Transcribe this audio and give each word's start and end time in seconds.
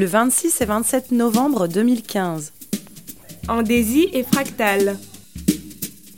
le 0.00 0.06
26 0.06 0.62
et 0.62 0.64
27 0.64 1.12
novembre 1.12 1.68
2015. 1.68 2.54
Andésie 3.48 4.08
et 4.14 4.22
Fractal. 4.22 4.96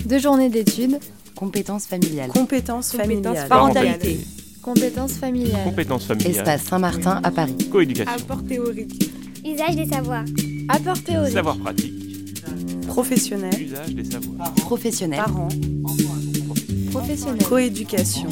Deux 0.07 0.21
journées 0.21 0.49
d'études. 0.49 1.01
Compétences 1.35 1.87
familiales. 1.87 2.31
Compétences 2.31 2.93
familiales. 2.93 3.49
Parentalité. 3.49 4.21
Compétences 4.63 5.15
familiales. 5.15 5.65
Compétences 5.65 6.05
familiales. 6.05 6.31
Espace 6.31 6.63
Saint-Martin 6.63 7.21
à 7.25 7.33
Paris. 7.33 7.57
Coéducation. 7.73 8.13
Apport 8.13 8.45
théorique. 8.45 9.13
Usage 9.45 9.75
des 9.75 9.87
savoirs. 9.87 10.27
Apport 10.69 11.03
théorique. 11.03 11.33
Savoir 11.33 11.59
pratique. 11.59 11.93
Professionnels. 12.87 13.63
Usage 13.63 13.95
des 13.97 14.05
savoirs. 14.05 14.55
Professionnels. 14.59 15.25
Parents. 15.25 15.49
Professionnels. 16.93 17.43
Coéducation. 17.43 18.29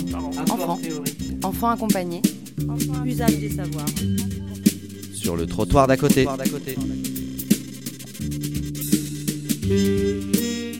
Enfants. 0.49 0.79
Enfants 1.43 1.71
accompagnés. 1.71 2.23
Usage 3.05 3.37
des 3.41 3.51
savoirs. 3.51 3.87
Sur 5.31 5.37
le 5.37 5.47
trottoir 5.47 5.87
d'à 5.87 5.97
côté. 5.97 6.27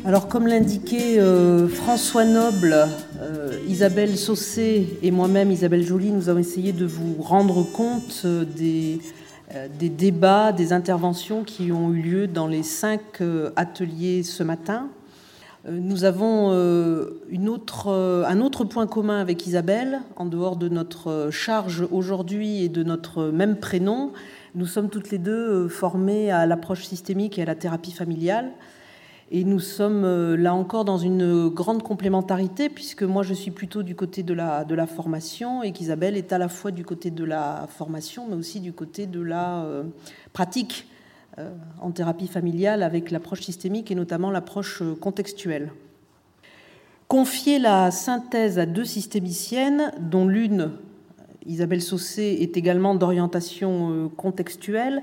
Alors 0.05 0.27
comme 0.27 0.49
l'indiquait 0.49 1.21
euh, 1.21 1.69
François 1.69 2.25
Noble, 2.25 2.89
euh, 3.21 3.61
Isabelle 3.69 4.17
Saucé 4.17 4.99
et 5.05 5.13
moi-même 5.13 5.53
Isabelle 5.53 5.85
Joly, 5.85 6.11
nous 6.11 6.29
avons 6.29 6.41
essayé 6.41 6.73
de 6.73 6.85
vous 6.85 7.23
rendre 7.23 7.63
compte 7.63 8.23
euh, 8.25 8.45
des, 8.45 9.89
débats, 9.89 10.51
des 10.51 10.73
interventions 10.73 11.45
qui 11.45 11.71
ont 11.71 11.93
eu 11.93 12.03
lieu 12.03 12.27
dans 12.27 12.49
les 12.49 12.65
cinq 12.65 13.23
ateliers 13.55 14.25
ce 14.25 14.43
matin. 14.43 14.89
Nous 15.71 16.03
avons 16.03 16.51
un 16.51 18.41
autre 18.41 18.65
point 18.65 18.89
commun 18.89 19.21
avec 19.21 19.47
Isabelle, 19.47 20.01
en 20.17 20.25
dehors 20.25 20.57
de 20.57 20.69
notre 20.69 21.29
charge 21.31 21.87
aujourd'hui 21.93 22.65
et 22.65 22.69
de 22.69 22.83
notre 22.83 23.27
même 23.27 23.57
prénom. 23.57 24.11
Nous 24.57 24.67
sommes 24.67 24.91
toutes 24.91 25.11
les 25.11 25.19
deux 25.19 25.33
euh, 25.33 25.69
formées 25.69 26.33
à 26.33 26.45
l'approche 26.45 26.85
systémique 26.85 27.39
et 27.39 27.43
à 27.43 27.45
la 27.45 27.55
thérapie 27.55 27.93
familiale. 27.93 28.51
Et 29.31 29.45
nous 29.45 29.61
sommes 29.61 30.05
euh, 30.05 30.37
là 30.37 30.55
encore 30.55 30.85
dans 30.85 30.99
une 30.99 31.49
grande 31.49 31.85
complémentarité, 31.85 32.69
puisque 32.69 33.05
moi 33.05 33.23
je 33.23 33.33
suis 33.33 33.53
plutôt 33.53 33.85
du 33.85 33.95
côté 33.95 34.25
de 34.25 34.35
la, 34.35 34.87
formation 34.89 35.63
et 35.63 35.71
qu'Isabelle 35.71 36.17
est 36.17 36.33
à 36.33 36.39
la 36.39 36.49
fois 36.49 36.73
du 36.73 36.85
côté 36.85 37.13
de 37.13 37.23
la 37.23 37.69
formation, 37.69 38.27
mais 38.29 38.35
aussi 38.35 38.59
du 38.59 38.73
côté 38.73 39.07
de 39.07 39.21
la 39.21 39.63
euh, 39.63 39.85
pratique 40.33 40.87
en 41.81 41.91
thérapie 41.91 42.27
familiale 42.27 42.83
avec 42.83 43.11
l'approche 43.11 43.41
systémique 43.41 43.91
et 43.91 43.95
notamment 43.95 44.31
l'approche 44.31 44.83
contextuelle. 45.01 45.73
Confier 47.09 47.59
la 47.59 47.91
synthèse 47.93 48.59
à 48.59 48.67
deux 48.67 48.85
systémiciennes, 48.85 49.93
dont 50.01 50.27
l'une, 50.27 50.73
Isabelle 51.47 51.83
Saucé, 51.83 52.39
est 52.41 52.57
également 52.57 52.95
d'orientation 52.95 53.91
euh, 53.91 54.09
contextuelle, 54.09 55.03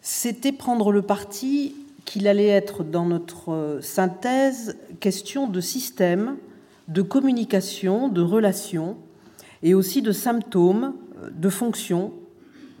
c'était 0.00 0.52
prendre 0.52 0.92
le 0.92 1.02
parti 1.02 1.76
qu'il 2.04 2.26
allait 2.28 2.48
être 2.48 2.84
dans 2.84 3.06
notre 3.06 3.52
euh, 3.52 3.80
synthèse 3.80 4.76
question 5.00 5.46
de 5.46 5.60
système, 5.60 6.36
de 6.88 7.02
communication, 7.02 8.08
de 8.08 8.20
relations, 8.20 8.96
et 9.62 9.74
aussi 9.74 10.02
de 10.02 10.12
symptômes, 10.12 10.94
euh, 11.22 11.30
de 11.30 11.48
fonctions, 11.48 12.12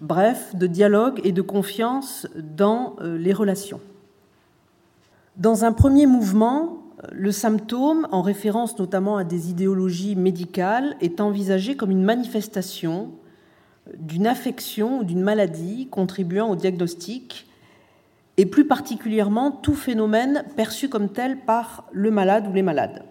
bref, 0.00 0.54
de 0.54 0.66
dialogue 0.66 1.20
et 1.24 1.32
de 1.32 1.42
confiance 1.42 2.26
dans 2.36 2.96
les 3.00 3.32
relations. 3.32 3.80
Dans 5.36 5.64
un 5.64 5.72
premier 5.72 6.06
mouvement, 6.06 6.83
le 7.12 7.32
symptôme, 7.32 8.06
en 8.12 8.22
référence 8.22 8.78
notamment 8.78 9.16
à 9.16 9.24
des 9.24 9.50
idéologies 9.50 10.16
médicales, 10.16 10.96
est 11.00 11.20
envisagé 11.20 11.76
comme 11.76 11.90
une 11.90 12.04
manifestation 12.04 13.12
d'une 13.96 14.26
affection 14.26 15.00
ou 15.00 15.04
d'une 15.04 15.20
maladie 15.20 15.88
contribuant 15.88 16.50
au 16.50 16.56
diagnostic, 16.56 17.46
et 18.36 18.46
plus 18.46 18.66
particulièrement 18.66 19.50
tout 19.50 19.74
phénomène 19.74 20.44
perçu 20.56 20.88
comme 20.88 21.08
tel 21.08 21.38
par 21.38 21.86
le 21.92 22.10
malade 22.10 22.48
ou 22.48 22.52
les 22.52 22.62
malades. 22.62 23.04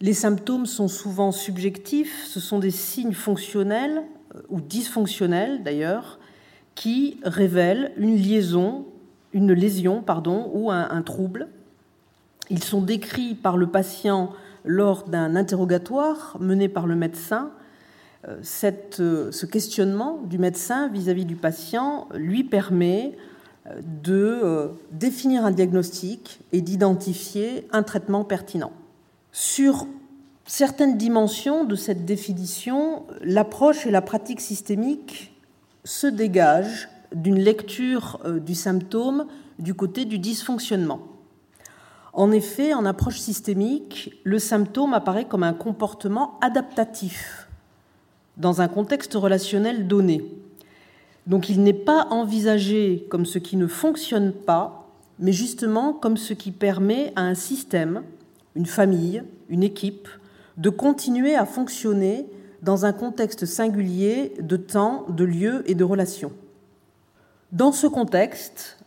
Les 0.00 0.14
symptômes 0.14 0.66
sont 0.66 0.88
souvent 0.88 1.32
subjectifs, 1.32 2.24
ce 2.26 2.40
sont 2.40 2.58
des 2.58 2.70
signes 2.70 3.14
fonctionnels 3.14 4.02
euh, 4.34 4.40
ou 4.48 4.60
dysfonctionnels 4.60 5.62
d'ailleurs, 5.62 6.18
qui 6.74 7.18
révèlent 7.22 7.92
une 7.96 8.16
liaison, 8.16 8.86
une 9.32 9.52
lésion 9.52 10.04
ou 10.52 10.70
un 10.70 11.02
trouble. 11.02 11.48
Ils 12.50 12.62
sont 12.62 12.80
décrits 12.80 13.34
par 13.34 13.56
le 13.56 13.66
patient 13.66 14.32
lors 14.64 15.04
d'un 15.04 15.36
interrogatoire 15.36 16.36
mené 16.40 16.68
par 16.68 16.86
le 16.86 16.96
médecin. 16.96 17.50
Euh, 18.28 18.40
euh, 19.00 19.32
ce 19.32 19.46
questionnement 19.46 20.20
du 20.24 20.38
médecin 20.38 20.88
vis-à-vis 20.88 21.24
du 21.24 21.36
patient 21.36 22.08
lui 22.14 22.44
permet 22.44 23.16
euh, 23.66 23.80
de 24.02 24.70
définir 24.92 25.44
un 25.44 25.50
diagnostic 25.50 26.40
et 26.52 26.60
d'identifier 26.60 27.66
un 27.72 27.82
traitement 27.82 28.24
pertinent. 28.24 28.72
Sur 29.32 29.86
certaines 30.46 30.96
dimensions 30.96 31.64
de 31.64 31.74
cette 31.74 32.04
définition, 32.04 33.04
l'approche 33.22 33.86
et 33.86 33.90
la 33.90 34.02
pratique 34.02 34.40
systémique 34.40 35.34
se 35.84 36.06
dégagent 36.06 36.88
d'une 37.12 37.38
lecture 37.38 38.20
du 38.40 38.54
symptôme 38.54 39.26
du 39.58 39.74
côté 39.74 40.04
du 40.04 40.18
dysfonctionnement. 40.18 41.15
En 42.16 42.32
effet, 42.32 42.72
en 42.72 42.86
approche 42.86 43.18
systémique, 43.18 44.18
le 44.24 44.38
symptôme 44.38 44.94
apparaît 44.94 45.26
comme 45.26 45.42
un 45.42 45.52
comportement 45.52 46.38
adaptatif 46.40 47.46
dans 48.38 48.62
un 48.62 48.68
contexte 48.68 49.12
relationnel 49.12 49.86
donné. 49.86 50.24
Donc 51.26 51.50
il 51.50 51.62
n'est 51.62 51.74
pas 51.74 52.06
envisagé 52.08 53.06
comme 53.10 53.26
ce 53.26 53.38
qui 53.38 53.58
ne 53.58 53.66
fonctionne 53.66 54.32
pas, 54.32 54.88
mais 55.18 55.32
justement 55.32 55.92
comme 55.92 56.16
ce 56.16 56.32
qui 56.32 56.52
permet 56.52 57.12
à 57.16 57.20
un 57.20 57.34
système, 57.34 58.02
une 58.54 58.64
famille, 58.64 59.22
une 59.50 59.62
équipe, 59.62 60.08
de 60.56 60.70
continuer 60.70 61.34
à 61.34 61.44
fonctionner 61.44 62.24
dans 62.62 62.86
un 62.86 62.94
contexte 62.94 63.44
singulier 63.44 64.32
de 64.40 64.56
temps, 64.56 65.04
de 65.10 65.24
lieu 65.24 65.70
et 65.70 65.74
de 65.74 65.84
relations. 65.84 66.32
Dans 67.52 67.72
ce 67.72 67.86
contexte, 67.86 68.78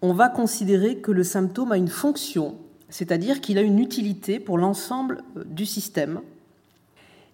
on 0.00 0.14
va 0.14 0.30
considérer 0.30 0.96
que 0.96 1.12
le 1.12 1.22
symptôme 1.22 1.72
a 1.72 1.76
une 1.76 1.88
fonction, 1.88 2.56
c'est-à-dire 2.88 3.40
qu'il 3.40 3.58
a 3.58 3.62
une 3.62 3.78
utilité 3.78 4.40
pour 4.40 4.58
l'ensemble 4.58 5.22
euh, 5.36 5.44
du 5.44 5.66
système. 5.66 6.20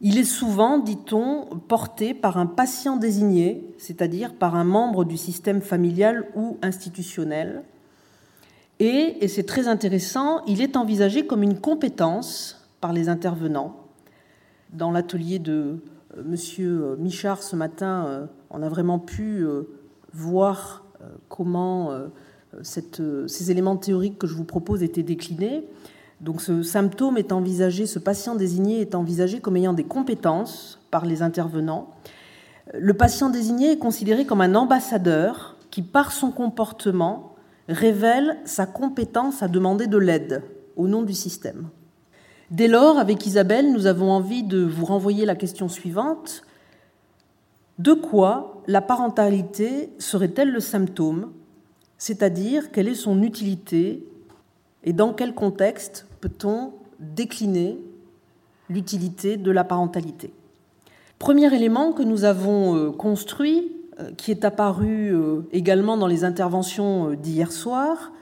Il 0.01 0.19
est 0.19 0.25
souvent, 0.25 0.79
dit-on, 0.79 1.47
porté 1.69 2.15
par 2.15 2.37
un 2.37 2.47
patient 2.47 2.97
désigné, 2.97 3.65
c'est-à-dire 3.79 4.35
par 4.35 4.55
un 4.55 4.65
membre 4.65 5.05
du 5.05 5.17
système 5.17 5.63
familial 5.63 6.27
ou 6.35 6.59
institutionnel. 6.63 7.63
Et, 8.81 9.19
et 9.21 9.29
c'est 9.29 9.45
très 9.45 9.69
intéressant, 9.69 10.45
il 10.47 10.61
est 10.61 10.77
envisagé 10.77 11.27
comme 11.27 11.43
une 11.43 11.61
compétence 11.61 12.69
par 12.81 12.93
les 12.93 13.09
intervenants. 13.09 13.77
Dans 14.73 14.91
l'atelier 14.91 15.39
de 15.39 15.79
euh, 16.17 16.23
Monsieur 16.25 16.97
Michard 16.99 17.43
ce 17.43 17.57
matin, 17.57 18.07
euh, 18.07 18.27
on 18.51 18.63
a 18.63 18.69
vraiment 18.69 18.99
pu 18.99 19.45
euh, 19.45 19.63
voir 20.13 20.85
euh, 21.01 21.07
comment 21.29 21.93
euh, 21.93 22.09
euh, 23.01 23.29
ces 23.29 23.51
éléments 23.51 23.77
théoriques 23.77 24.19
que 24.19 24.27
je 24.27 24.35
vous 24.35 24.45
propose 24.45 24.83
étaient 24.83 25.03
déclinés. 25.03 25.65
Donc 26.21 26.41
ce 26.41 26.63
symptôme 26.63 27.19
est 27.19 27.33
envisagé, 27.33 27.87
ce 27.87 27.99
patient 27.99 28.35
désigné 28.35 28.81
est 28.81 28.95
envisagé 28.95 29.41
comme 29.41 29.57
ayant 29.57 29.73
des 29.73 29.85
compétences 29.85 30.81
par 30.91 31.05
les 31.05 31.23
intervenants. 31.23 31.91
Le 32.73 32.95
patient 32.95 33.31
désigné 33.31 33.73
est 33.73 33.79
considéré 33.79 34.25
comme 34.25 34.41
un 34.41 34.55
ambassadeur 34.55 35.57
qui, 35.71 35.83
par 35.83 36.13
son 36.13 36.31
comportement, 36.31 37.35
révèle 37.69 38.39
sa 38.45 38.67
compétence 38.67 39.43
à 39.43 39.49
demander 39.49 39.87
de 39.87 39.99
l'aide 39.99 40.43
au 40.77 40.89
nom 40.89 41.03
du 41.03 41.15
système. 41.15 41.69
Dès 42.51 42.69
lors, 42.69 42.99
avec 42.99 43.27
Isabelle, 43.27 43.73
nous 43.73 43.87
avons 43.87 44.11
envie 44.11 44.43
de 44.43 44.63
vous 44.63 44.85
renvoyer 44.85 45.25
la 45.27 45.35
question 45.35 45.69
suivante. 45.69 46.43
De 47.79 47.93
quoi 47.93 48.63
la 48.67 48.81
parentalité 48.81 49.93
serait-elle 49.99 50.53
le 50.53 50.61
symptôme 50.61 51.33
C'est-à-dire, 51.99 52.71
quelle 52.71 52.89
est 52.89 52.95
son 52.95 53.23
utilité 53.23 54.05
et 54.83 54.93
dans 54.93 55.13
quel 55.13 55.35
contexte 55.35 56.07
peut-on 56.21 56.73
décliner 56.99 57.79
l'utilité 58.69 59.37
de 59.37 59.51
la 59.51 59.65
parentalité? 59.65 60.33
Premier 61.19 61.55
élément 61.55 61.93
que 61.93 62.03
nous 62.03 62.25
avons 62.25 62.77
euh, 62.77 62.91
construit, 62.91 63.73
euh, 64.01 64.11
qui 64.17 64.31
est 64.31 64.45
apparu 64.45 65.15
euh, 65.15 65.43
également 65.53 65.97
dans 65.97 66.07
les 66.07 66.25
interventions 66.25 67.13
d'hier 67.13 67.53
soir, 67.53 68.13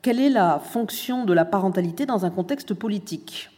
quelle 0.00 0.20
est 0.20 0.30
la 0.30 0.60
fonction 0.60 1.24
de 1.24 1.32
la 1.32 1.44
parentalité 1.44 2.06
dans 2.06 2.24
un 2.24 2.30
contexte 2.30 2.74
politique? 2.74 3.50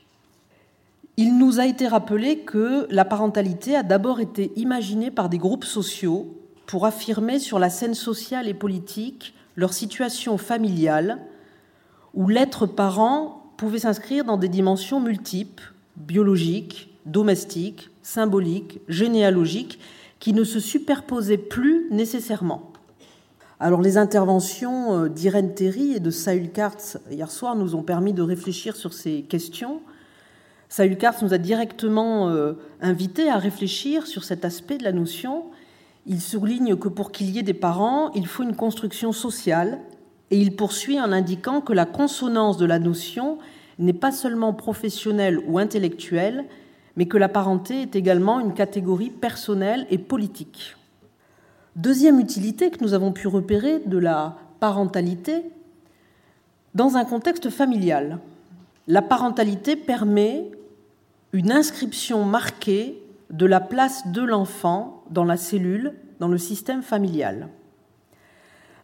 Il 1.18 1.36
nous 1.36 1.60
a 1.60 1.66
été 1.66 1.86
rappelé 1.86 2.38
que 2.38 2.86
la 2.90 3.04
parentalité 3.04 3.76
a 3.76 3.82
d'abord 3.82 4.20
été 4.20 4.52
imaginée 4.56 5.10
par 5.10 5.28
des 5.28 5.38
groupes 5.38 5.64
sociaux 5.64 6.34
pour 6.66 6.86
affirmer 6.86 7.38
sur 7.38 7.58
la 7.58 7.70
scène 7.70 7.94
sociale 7.94 8.48
et 8.48 8.54
politique 8.54 9.34
leur 9.58 9.72
situation 9.72 10.38
familiale, 10.38 11.18
où 12.14 12.28
l'être 12.28 12.64
parent 12.64 13.52
pouvait 13.56 13.80
s'inscrire 13.80 14.24
dans 14.24 14.36
des 14.36 14.48
dimensions 14.48 15.00
multiples, 15.00 15.74
biologiques, 15.96 16.96
domestiques, 17.06 17.90
symboliques, 18.00 18.80
généalogiques, 18.86 19.80
qui 20.20 20.32
ne 20.32 20.44
se 20.44 20.60
superposaient 20.60 21.38
plus 21.38 21.88
nécessairement. 21.90 22.70
Alors 23.58 23.82
les 23.82 23.98
interventions 23.98 24.94
euh, 24.94 25.08
d'Irène 25.08 25.52
Terry 25.54 25.94
et 25.94 26.00
de 26.00 26.10
Saül 26.12 26.52
Kartz 26.52 26.98
hier 27.10 27.28
soir 27.28 27.56
nous 27.56 27.74
ont 27.74 27.82
permis 27.82 28.12
de 28.12 28.22
réfléchir 28.22 28.76
sur 28.76 28.92
ces 28.92 29.22
questions. 29.22 29.80
Saül 30.68 30.96
Kartz 30.96 31.20
nous 31.22 31.34
a 31.34 31.38
directement 31.38 32.28
euh, 32.28 32.52
invités 32.80 33.28
à 33.28 33.38
réfléchir 33.38 34.06
sur 34.06 34.22
cet 34.22 34.44
aspect 34.44 34.78
de 34.78 34.84
la 34.84 34.92
notion. 34.92 35.46
Il 36.10 36.22
souligne 36.22 36.74
que 36.76 36.88
pour 36.88 37.12
qu'il 37.12 37.28
y 37.28 37.38
ait 37.38 37.42
des 37.42 37.52
parents, 37.52 38.10
il 38.12 38.26
faut 38.26 38.42
une 38.42 38.56
construction 38.56 39.12
sociale 39.12 39.78
et 40.30 40.38
il 40.38 40.56
poursuit 40.56 40.98
en 40.98 41.12
indiquant 41.12 41.60
que 41.60 41.74
la 41.74 41.84
consonance 41.84 42.56
de 42.56 42.64
la 42.64 42.78
notion 42.78 43.36
n'est 43.78 43.92
pas 43.92 44.10
seulement 44.10 44.54
professionnelle 44.54 45.38
ou 45.46 45.58
intellectuelle, 45.58 46.46
mais 46.96 47.04
que 47.04 47.18
la 47.18 47.28
parenté 47.28 47.82
est 47.82 47.94
également 47.94 48.40
une 48.40 48.54
catégorie 48.54 49.10
personnelle 49.10 49.86
et 49.90 49.98
politique. 49.98 50.76
Deuxième 51.76 52.18
utilité 52.18 52.70
que 52.70 52.82
nous 52.82 52.94
avons 52.94 53.12
pu 53.12 53.28
repérer 53.28 53.78
de 53.78 53.98
la 53.98 54.38
parentalité, 54.60 55.44
dans 56.74 56.96
un 56.96 57.04
contexte 57.04 57.50
familial, 57.50 58.18
la 58.86 59.02
parentalité 59.02 59.76
permet 59.76 60.50
une 61.32 61.52
inscription 61.52 62.24
marquée 62.24 63.02
de 63.30 63.46
la 63.46 63.60
place 63.60 64.06
de 64.08 64.22
l'enfant 64.22 65.04
dans 65.10 65.24
la 65.24 65.36
cellule, 65.36 65.94
dans 66.20 66.28
le 66.28 66.38
système 66.38 66.82
familial. 66.82 67.48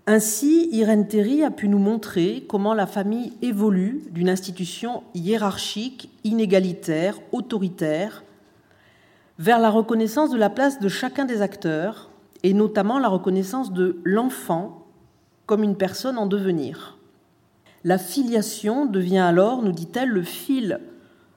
Ainsi, 0.06 0.68
Irène 0.70 1.08
Terry 1.08 1.42
a 1.42 1.50
pu 1.50 1.66
nous 1.66 1.78
montrer 1.78 2.44
comment 2.46 2.74
la 2.74 2.86
famille 2.86 3.32
évolue 3.40 4.02
d'une 4.10 4.28
institution 4.28 5.02
hiérarchique, 5.14 6.10
inégalitaire, 6.24 7.18
autoritaire, 7.32 8.22
vers 9.38 9.58
la 9.58 9.70
reconnaissance 9.70 10.30
de 10.30 10.36
la 10.36 10.50
place 10.50 10.78
de 10.78 10.88
chacun 10.88 11.24
des 11.24 11.40
acteurs, 11.40 12.10
et 12.42 12.52
notamment 12.52 12.98
la 12.98 13.08
reconnaissance 13.08 13.72
de 13.72 13.98
l'enfant 14.04 14.86
comme 15.46 15.62
une 15.62 15.76
personne 15.76 16.18
en 16.18 16.26
devenir. 16.26 16.98
La 17.82 17.96
filiation 17.96 18.84
devient 18.84 19.18
alors, 19.18 19.62
nous 19.62 19.72
dit-elle, 19.72 20.10
le 20.10 20.22
fil 20.22 20.80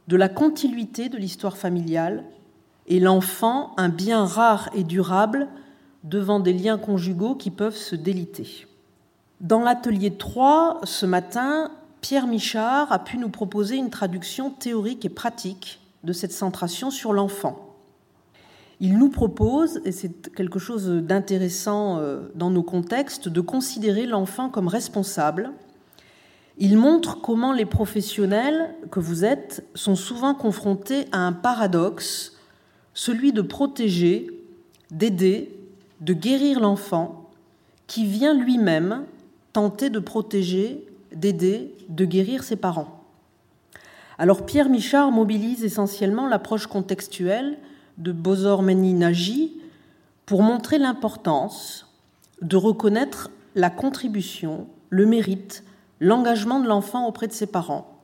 de 0.09 0.17
la 0.17 0.27
continuité 0.27 1.07
de 1.07 1.17
l'histoire 1.17 1.57
familiale, 1.57 2.25
et 2.87 2.99
l'enfant 2.99 3.73
un 3.77 3.89
bien 3.89 4.25
rare 4.25 4.69
et 4.73 4.83
durable 4.83 5.47
devant 6.03 6.39
des 6.39 6.53
liens 6.53 6.77
conjugaux 6.77 7.35
qui 7.35 7.51
peuvent 7.51 7.75
se 7.75 7.95
déliter. 7.95 8.67
Dans 9.41 9.61
l'atelier 9.61 10.15
3, 10.15 10.81
ce 10.83 11.05
matin, 11.05 11.71
Pierre 12.01 12.27
Michard 12.27 12.91
a 12.91 12.99
pu 12.99 13.17
nous 13.17 13.29
proposer 13.29 13.75
une 13.75 13.89
traduction 13.89 14.49
théorique 14.49 15.05
et 15.05 15.09
pratique 15.09 15.79
de 16.03 16.13
cette 16.13 16.31
centration 16.31 16.89
sur 16.89 17.13
l'enfant. 17.13 17.67
Il 18.79 18.97
nous 18.97 19.09
propose, 19.09 19.81
et 19.85 19.91
c'est 19.91 20.31
quelque 20.35 20.59
chose 20.59 20.87
d'intéressant 20.87 21.97
euh, 21.97 22.31
dans 22.35 22.51
nos 22.51 22.61
contextes, 22.61 23.27
de 23.27 23.41
considérer 23.41 24.05
l'enfant 24.05 24.49
comme 24.49 24.67
responsable. 24.67 25.51
Il 26.59 26.77
montre 26.77 27.19
comment 27.19 27.53
les 27.53 27.65
professionnels 27.65 28.75
que 28.91 28.99
vous 28.99 29.25
êtes 29.25 29.65
sont 29.73 29.95
souvent 29.95 30.35
confrontés 30.35 31.05
à 31.11 31.19
un 31.19 31.33
paradoxe, 31.33 32.36
celui 32.97 33.31
de 33.31 33.43
protéger, 33.43 34.27
d'aider, 34.89 35.55
de 36.01 36.13
guérir 36.13 36.59
l'enfant 36.59 37.29
qui 37.85 38.07
vient 38.07 38.33
lui-même 38.33 39.05
tenter 39.53 39.91
de 39.91 39.99
protéger, 39.99 40.83
d'aider, 41.15 41.75
de 41.89 42.05
guérir 42.05 42.43
ses 42.43 42.55
parents. 42.55 43.03
Alors 44.17 44.47
Pierre 44.47 44.67
Michard 44.67 45.11
mobilise 45.11 45.63
essentiellement 45.63 46.27
l'approche 46.27 46.65
contextuelle 46.65 47.59
de 47.99 48.11
Bozor-Meni 48.11 48.95
Nagy 48.95 49.51
pour 50.25 50.41
montrer 50.41 50.79
l'importance 50.79 51.93
de 52.41 52.57
reconnaître 52.57 53.29
la 53.53 53.69
contribution, 53.69 54.65
le 54.89 55.05
mérite, 55.05 55.63
l'engagement 55.99 56.59
de 56.59 56.67
l'enfant 56.67 57.07
auprès 57.07 57.27
de 57.27 57.33
ses 57.33 57.47
parents. 57.47 57.95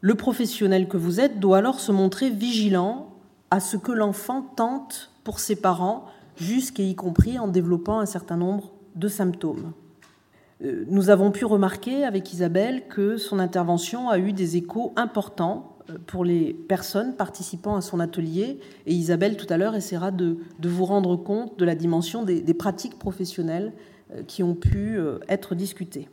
Le 0.00 0.16
professionnel 0.16 0.88
que 0.88 0.96
vous 0.96 1.20
êtes 1.20 1.38
doit 1.38 1.58
alors 1.58 1.78
se 1.78 1.92
montrer 1.92 2.28
vigilant 2.28 3.13
à 3.54 3.60
ce 3.60 3.76
que 3.76 3.92
l'enfant 3.92 4.42
tente 4.42 5.12
pour 5.22 5.38
ses 5.38 5.54
parents 5.54 6.06
jusqu'à 6.34 6.82
y 6.82 6.96
compris 6.96 7.38
en 7.38 7.46
développant 7.46 8.00
un 8.00 8.06
certain 8.06 8.36
nombre 8.36 8.72
de 8.96 9.06
symptômes. 9.06 9.70
Euh, 10.64 10.84
nous 10.88 11.08
avons 11.08 11.30
pu 11.30 11.44
remarquer 11.44 12.02
avec 12.02 12.32
Isabelle 12.32 12.88
que 12.88 13.16
son 13.16 13.38
intervention 13.38 14.08
a 14.10 14.18
eu 14.18 14.32
des 14.32 14.56
échos 14.56 14.92
importants 14.96 15.76
euh, 15.88 15.98
pour 16.04 16.24
les 16.24 16.52
personnes 16.52 17.14
participant 17.14 17.76
à 17.76 17.80
son 17.80 18.00
atelier. 18.00 18.58
Et 18.86 18.92
Isabelle, 18.92 19.36
tout 19.36 19.46
à 19.48 19.56
l'heure, 19.56 19.76
essaiera 19.76 20.10
de, 20.10 20.36
vous 20.60 20.84
rendre 20.84 21.14
compte 21.14 21.56
de 21.56 21.64
la 21.64 21.76
dimension 21.76 22.24
des, 22.24 22.54
pratiques 22.54 22.98
professionnelles 22.98 23.72
euh, 24.12 24.24
qui 24.24 24.42
ont 24.42 24.56
pu 24.56 24.98
être 25.28 25.54
discutées. 25.54 26.08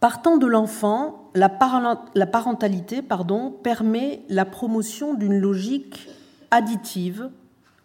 Partant 0.00 0.36
de 0.36 0.46
l'enfant, 0.46 1.30
la, 1.34 1.48
parentalité 1.48 3.02
permet 3.02 4.22
la 4.28 4.44
promotion 4.44 5.14
d'une 5.14 5.38
logique 5.38 6.08
additive 6.50 7.30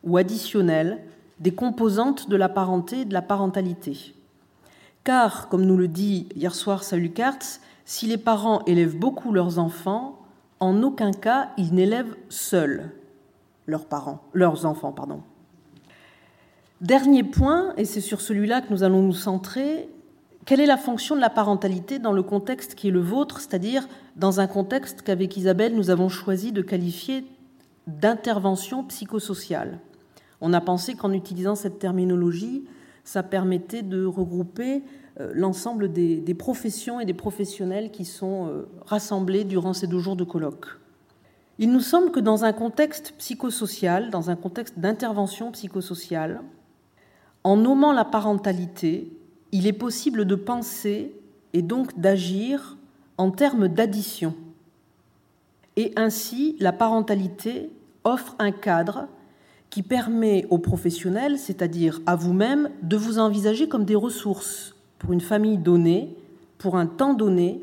ou 0.04 0.18
additionnelle 0.18 1.00
des 1.40 1.54
composantes 1.54 2.30
de 2.30 2.36
la 2.36 2.50
parenté 2.50 3.02
et 3.02 3.06
de 3.06 3.13
la 3.13 3.22
parentalité. 3.22 4.13
Car, 5.04 5.50
comme 5.50 5.66
nous 5.66 5.78
le 5.78 5.88
dit 5.88 6.28
hier 6.36 6.54
soir 6.54 6.84
Salut 6.84 7.12
Kartz, 7.12 7.62
si 7.86 8.06
les 8.08 8.18
parents 8.18 8.63
élèvent 8.66 8.98
beaucoup 8.98 9.31
leurs 9.31 9.58
enfants, 9.58 10.19
en 10.60 10.84
aucun 10.84 11.12
cas 11.12 11.50
ils 11.58 11.74
n'élèvent 11.74 12.16
seuls 12.30 12.92
leurs 13.66 14.66
enfants. 14.66 14.94
Dernier 16.81 17.24
point, 17.24 17.74
et 17.78 17.86
c'est 17.86 18.02
sur 18.02 18.22
celui-là 18.22 18.62
que 18.62 18.72
nous 18.72 18.84
allons 18.84 19.02
nous 19.02 19.13
centrer, 19.13 19.90
quelle 20.51 20.59
est 20.59 20.65
la 20.65 20.75
fonction 20.75 21.15
de 21.15 21.21
la 21.21 21.30
parentalité 21.30 21.98
dans 21.98 22.12
le 22.12 22.24
contexte 22.24 22.75
qui 22.75 22.89
est 22.89 22.92
le 22.92 23.00
vôtre, 23.00 23.39
c'est-à-dire 23.39 23.88
dans 24.18 24.42
un 24.42 24.48
contexte 24.48 25.01
qu'avec 25.01 25.38
Isabelle 25.38 25.74
nous 25.77 25.92
avons 25.92 26.09
choisi 26.09 26.51
de 26.51 26.62
qualifier 26.62 27.24
d'intervention 27.88 28.83
psychosociale 28.83 29.80
On 30.42 30.51
a 30.51 30.59
pensé 30.59 30.95
qu'en 30.95 31.13
utilisant 31.13 31.56
cette 31.56 31.80
terminologie, 31.80 32.65
ça 33.06 33.24
permettait 33.24 33.81
de 33.81 34.03
regrouper 34.03 34.83
euh, 35.21 35.31
l'ensemble 35.33 35.89
des, 35.89 36.36
professions 36.38 37.00
et 37.00 37.06
des 37.06 37.13
professionnels 37.13 37.89
qui 37.89 38.03
sont 38.03 38.48
euh, 38.48 38.68
rassemblés 38.86 39.45
durant 39.45 39.71
ces 39.71 39.88
deux 39.88 40.00
jours 40.00 40.18
de 40.18 40.25
colloque. 40.25 40.65
Il 41.59 41.71
nous 41.71 41.80
semble 41.80 42.12
que 42.12 42.19
dans 42.19 42.44
un 42.44 42.51
contexte 42.51 43.13
psychosocial, 43.19 44.09
dans 44.09 44.30
un 44.30 44.36
contexte 44.36 44.77
d'intervention 44.77 45.51
psychosociale, 45.51 46.42
en 47.45 47.56
nommant 47.56 47.94
la 47.94 48.03
parentalité, 48.03 49.13
il 49.51 49.67
est 49.67 49.74
possible 49.74 50.25
de 50.25 50.36
penser 50.36 51.13
et 51.53 51.62
donc 51.62 52.00
d'agir 52.00 52.77
en 53.17 53.31
termes 53.31 53.67
d'addition. 53.67 54.34
Et 55.75 55.93
ainsi, 55.96 56.55
la 56.60 56.74
parentalité 56.74 57.70
offre 58.03 58.36
un 58.39 58.51
cadre 58.51 59.08
qui 59.70 59.84
permet 59.84 60.46
aux 60.50 60.58
professionnels, 60.58 61.39
c'est-à-dire 61.39 62.01
à, 62.05 62.15
vous-même, 62.15 62.70
de 62.81 62.98
vous 62.98 63.20
envisager 63.20 63.67
comme 63.67 63.86
des 63.86 63.96
ressources 63.96 64.75
pour 65.00 65.13
une 65.13 65.22
famille 65.22 65.58
donnée, 65.58 66.15
pour 66.58 66.77
un 66.77 66.88
temps 66.88 67.13
donné, 67.13 67.62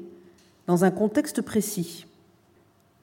dans 0.66 0.84
un 0.84 0.90
contexte 0.90 1.42
précis. 1.42 2.06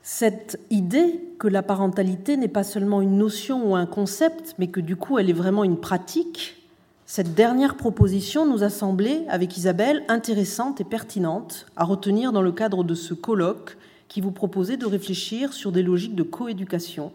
Cette 0.02 0.60
idée 0.70 1.24
que 1.40 1.48
la 1.48 1.64
parentalité 1.64 2.38
n'est 2.38 2.48
pas 2.48 2.64
seulement 2.64 3.02
une 3.02 3.18
notion 3.18 3.72
ou 3.72 3.76
un 3.76 3.86
concept, 3.86 4.56
mais 4.60 4.68
que 4.68 4.80
du 4.80 4.96
coup 4.96 5.18
elle 5.18 5.30
est 5.30 5.34
vraiment 5.34 5.64
une 5.64 5.78
pratique, 5.78 6.65
cette 7.06 7.34
dernière 7.36 7.76
proposition 7.76 8.46
nous 8.46 8.64
a 8.64 8.70
semblé, 8.70 9.24
avec 9.30 9.58
Isabelle, 9.58 10.04
intéressante 10.08 10.82
et 10.82 10.86
pertinente 10.86 11.68
à 11.76 11.84
retenir 11.84 12.32
dans 12.32 12.42
le 12.42 12.52
cadre 12.52 12.84
de 12.84 12.96
ce 12.96 13.14
colloque 13.14 13.78
qui 14.08 14.22
vous 14.22 14.32
proposait 14.32 14.78
de 14.78 14.86
réfléchir 14.86 15.54
sur 15.54 15.72
des 15.72 15.84
logiques 15.84 16.16
de 16.16 16.24
coéducation 16.24 17.12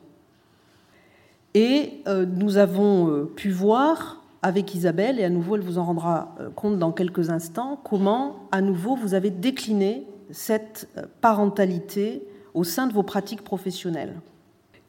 et 1.55 2.03
euh, 2.07 2.27
nous 2.27 2.57
avons 2.57 3.09
euh, 3.09 3.25
pu 3.25 3.51
voir 3.51 4.23
avec 4.43 4.75
Isabelle, 4.75 5.21
et 5.21 5.25
à 5.25 5.31
nouveau 5.31 5.57
elle 5.57 5.63
vous 5.63 5.79
en 5.79 5.85
rendra 5.85 6.35
euh, 6.41 6.49
compte 6.51 6.79
dans 6.79 6.93
quelques 6.93 7.31
instants, 7.31 7.79
comment 7.83 8.49
à 8.53 8.61
nouveau 8.61 8.97
vous 8.97 9.15
avez 9.15 9.31
décliné 9.31 10.07
cette 10.31 10.89
parentalité 11.21 12.23
au 12.55 12.65
sein 12.65 12.87
de 12.87 12.93
vos 12.93 13.03
pratiques 13.03 13.43
professionnelles. 13.43 14.15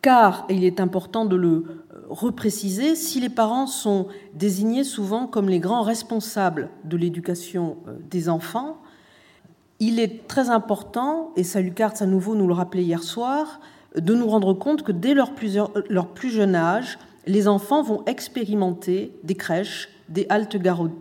Car, 0.01 0.45
et 0.49 0.55
il 0.55 0.63
est 0.63 0.79
important 0.79 1.25
de 1.25 1.35
le 1.35 1.83
repréciser, 2.11 2.95
si 2.95 3.19
les 3.19 3.29
parents 3.29 3.67
sont 3.67 4.07
désignés 4.33 4.83
souvent 4.83 5.27
comme 5.27 5.49
les 5.49 5.59
grands 5.59 5.81
responsables 5.81 6.69
de 6.83 6.97
l'éducation 6.97 7.77
des 8.09 8.29
enfants, 8.29 8.77
il 9.79 9.99
est 9.99 10.27
très 10.27 10.49
important, 10.49 11.31
et 11.35 11.43
Salut 11.43 11.73
Cartes 11.73 12.03
à 12.03 12.05
nouveau 12.05 12.35
nous 12.35 12.47
le 12.47 12.53
rappelait 12.53 12.83
hier 12.83 13.01
soir, 13.01 13.59
de 13.95 14.13
nous 14.13 14.27
rendre 14.27 14.53
compte 14.53 14.83
que 14.83 14.91
dès 14.91 15.13
leur, 15.13 15.33
plus 15.33 16.29
jeune 16.29 16.55
âge, 16.55 16.99
les 17.25 17.47
enfants 17.47 17.81
vont 17.81 18.03
expérimenter 18.05 19.11
des 19.23 19.35
crèches, 19.35 19.89
des 20.07 20.27
haltes, 20.29 20.55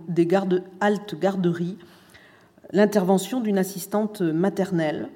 des 0.09 0.26
gardes, 0.26 0.62
garderies, 1.21 1.76
l'intervention 2.73 3.40
d'une 3.40 3.59
assistante 3.59 4.23
maternelle, 4.23 5.11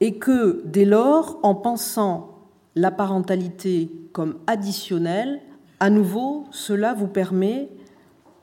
et 0.00 0.18
que 0.18 0.62
dès 0.64 0.84
lors, 0.84 1.38
en 1.42 1.54
pensant 1.54 2.37
la 2.78 2.92
parentalité 2.92 3.90
comme 4.12 4.36
additionnelle, 4.46 5.40
à 5.80 5.90
nouveau, 5.90 6.46
cela 6.52 6.94
vous 6.94 7.08
permet 7.08 7.68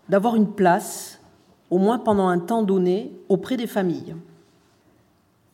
d'avoir 0.10 0.36
une 0.36 0.52
place, 0.52 1.22
au 1.70 1.78
moins 1.78 2.00
pendant 2.00 2.28
un 2.28 2.40
temps 2.40 2.62
donné, 2.62 3.14
auprès 3.30 3.56
des 3.56 3.66
familles. 3.66 4.16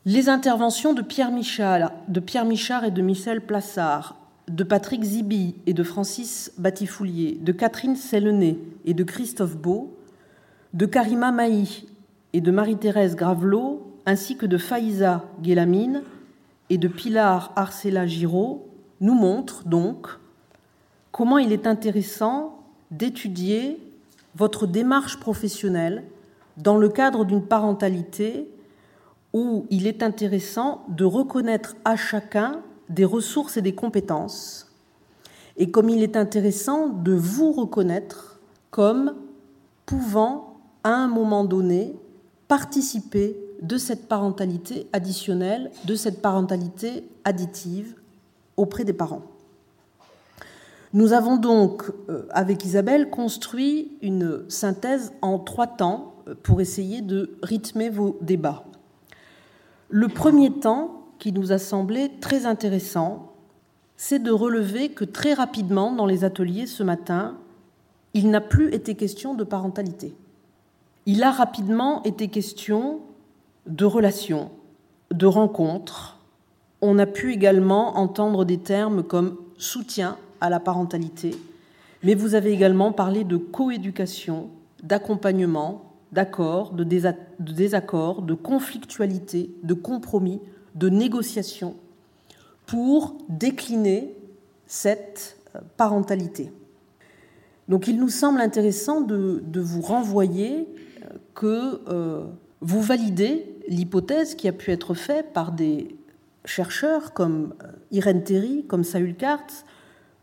Les 0.06 0.30
interventions 0.30 0.94
de 0.94 1.04
Pierre 1.04 1.32
Michard, 1.32 1.92
de 2.08 2.20
Pierre 2.20 2.46
Michard 2.46 2.84
et 2.84 2.92
de 2.92 3.04
Michel 3.04 3.42
Plassard, 3.42 4.16
de 4.48 4.64
Patrick 4.64 5.04
Zibi 5.04 5.56
et 5.68 5.74
de 5.74 5.84
Francis 5.84 6.52
Batifoulier, 6.58 7.38
de 7.40 7.52
Catherine 7.52 7.96
Sellenet 7.96 8.58
et 8.86 8.96
de 8.96 9.04
Christophe 9.04 9.58
Beau, 9.58 9.96
de 10.74 10.88
Karima 10.88 11.32
Maï 11.32 11.86
et 12.34 12.42
de 12.42 12.50
Marie-Thérèse 12.50 13.16
Gravelot, 13.16 13.96
ainsi 14.08 14.38
que 14.38 14.48
de 14.48 14.58
Faïza 14.58 15.24
Guélamine 15.40 16.02
et 16.72 16.80
de 16.80 16.88
Pilar 16.88 17.54
Arcela 17.56 18.08
Giraud, 18.08 18.71
nous 19.02 19.16
montrent 19.16 19.68
donc 19.68 20.08
comment 21.12 21.38
il 21.38 21.52
est 21.52 21.68
intéressant 21.68 22.60
d'étudier 22.92 23.80
votre 24.36 24.68
démarche 24.68 25.20
professionnelle 25.20 26.04
dans 26.58 26.78
le 26.78 26.90
cadre 26.90 27.26
d'une 27.26 27.46
parentalité 27.46 28.48
où 29.34 29.66
il 29.70 29.88
est 29.88 30.04
intéressant 30.04 30.86
de 30.90 31.06
reconnaître 31.06 31.76
à 31.86 31.96
chacun 31.96 32.62
des 32.90 33.06
ressources 33.06 33.58
et 33.58 33.62
des 33.62 33.74
compétences, 33.74 34.70
et 35.58 35.72
comme 35.72 35.90
il 35.90 36.04
est 36.04 36.18
intéressant 36.18 36.90
de 36.90 37.14
vous 37.14 37.52
reconnaître 37.52 38.40
comme 38.70 39.16
pouvant, 39.86 40.58
à 40.84 40.94
un 40.94 41.08
moment 41.08 41.44
donné, 41.44 41.96
participer 42.48 43.38
de 43.62 43.78
cette 43.78 44.08
parentalité 44.08 44.88
additionnelle, 44.92 45.72
de 45.86 45.96
cette 45.96 46.22
parentalité 46.22 47.08
additive 47.24 47.96
auprès 48.62 48.84
des 48.84 48.94
parents. 48.94 49.24
Nous 50.94 51.14
avons 51.14 51.38
donc, 51.38 51.84
euh, 52.10 52.24
avec 52.32 52.66
Isabelle, 52.66 53.10
construit 53.10 53.98
une 54.02 54.44
synthèse 54.50 55.14
en 55.22 55.40
trois 55.40 55.68
temps 55.68 56.16
euh, 56.28 56.36
pour 56.44 56.62
essayer 56.62 57.02
de 57.02 57.38
rythmer 57.42 57.90
vos 57.90 58.18
débats. 58.22 58.66
Le 59.90 60.08
premier 60.08 60.52
temps, 60.52 61.06
qui 61.18 61.32
nous 61.32 61.52
a 61.52 61.60
semblé 61.60 62.12
très 62.20 62.46
intéressant, 62.46 63.34
c'est 63.96 64.20
de 64.20 64.32
relever 64.32 64.90
que 64.90 65.06
très 65.06 65.34
rapidement, 65.34 65.92
dans 65.92 66.08
les 66.08 66.24
ateliers 66.24 66.66
ce 66.66 66.82
matin, 66.82 67.38
il 68.14 68.30
n'a 68.30 68.42
plus 68.42 68.74
été 68.74 68.96
question 68.96 69.36
de 69.36 69.44
parentalité. 69.44 70.16
Il 71.06 71.24
a 71.24 71.32
rapidement 71.32 72.04
été 72.04 72.28
question 72.28 73.02
de 73.68 73.86
relations, 73.86 74.50
de 75.12 75.26
rencontres. 75.26 76.21
On 76.82 76.98
a 76.98 77.06
pu 77.06 77.34
également 77.34 77.98
entendre 77.98 78.44
des 78.44 78.58
termes 78.58 79.04
comme 79.04 79.38
soutien 79.58 80.18
à 80.40 80.50
la 80.50 80.60
parentalité, 80.60 81.36
mais 82.04 82.16
vous 82.16 82.34
avez 82.34 82.52
également 82.52 82.92
parlé 82.92 83.24
de 83.24 83.38
coéducation, 83.38 84.50
d'accompagnement, 84.82 85.92
d'accord, 86.12 86.74
de, 86.74 86.84
désaccord, 86.84 88.24
de 88.24 88.34
conflictualité, 88.34 89.52
de 89.64 89.74
compromis, 89.74 90.42
de 90.76 90.90
négociation 90.90 91.76
pour 92.66 93.16
décliner 93.30 94.16
cette 94.66 95.38
euh, 95.56 95.60
parentalité. 95.78 96.52
Donc 97.68 97.88
il 97.88 97.98
nous 97.98 98.10
semble 98.10 98.42
intéressant 98.42 99.02
de, 99.02 99.42
vous 99.56 99.82
renvoyer 99.82 100.68
euh, 101.04 101.18
que 101.34 101.82
euh, 101.90 102.26
vous 102.62 102.82
validez 102.82 103.46
l'hypothèse 103.68 104.36
qui 104.36 104.48
a 104.48 104.54
pu 104.54 104.72
être 104.72 104.94
faite 104.94 105.34
par 105.34 105.52
des 105.52 105.96
chercheurs 106.46 107.14
comme 107.14 107.54
Irène 107.92 108.24
Terry, 108.24 108.66
comme 108.68 108.84
Saül 108.84 109.16
Kartz, 109.16 109.66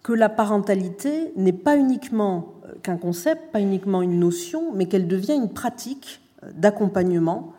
que 0.03 0.13
la 0.13 0.29
parentalité 0.29 1.33
n'est 1.37 1.53
pas 1.53 1.77
uniquement 1.77 2.55
qu'un 2.83 2.97
concept, 2.97 3.53
pas 3.53 3.61
uniquement 3.61 4.03
une 4.03 4.19
notion, 4.19 4.73
mais 4.73 4.87
qu'elle 4.87 5.09
devient 5.09 5.35
une 5.35 5.53
pratique 5.53 6.21
d'accompagnement 6.55 7.53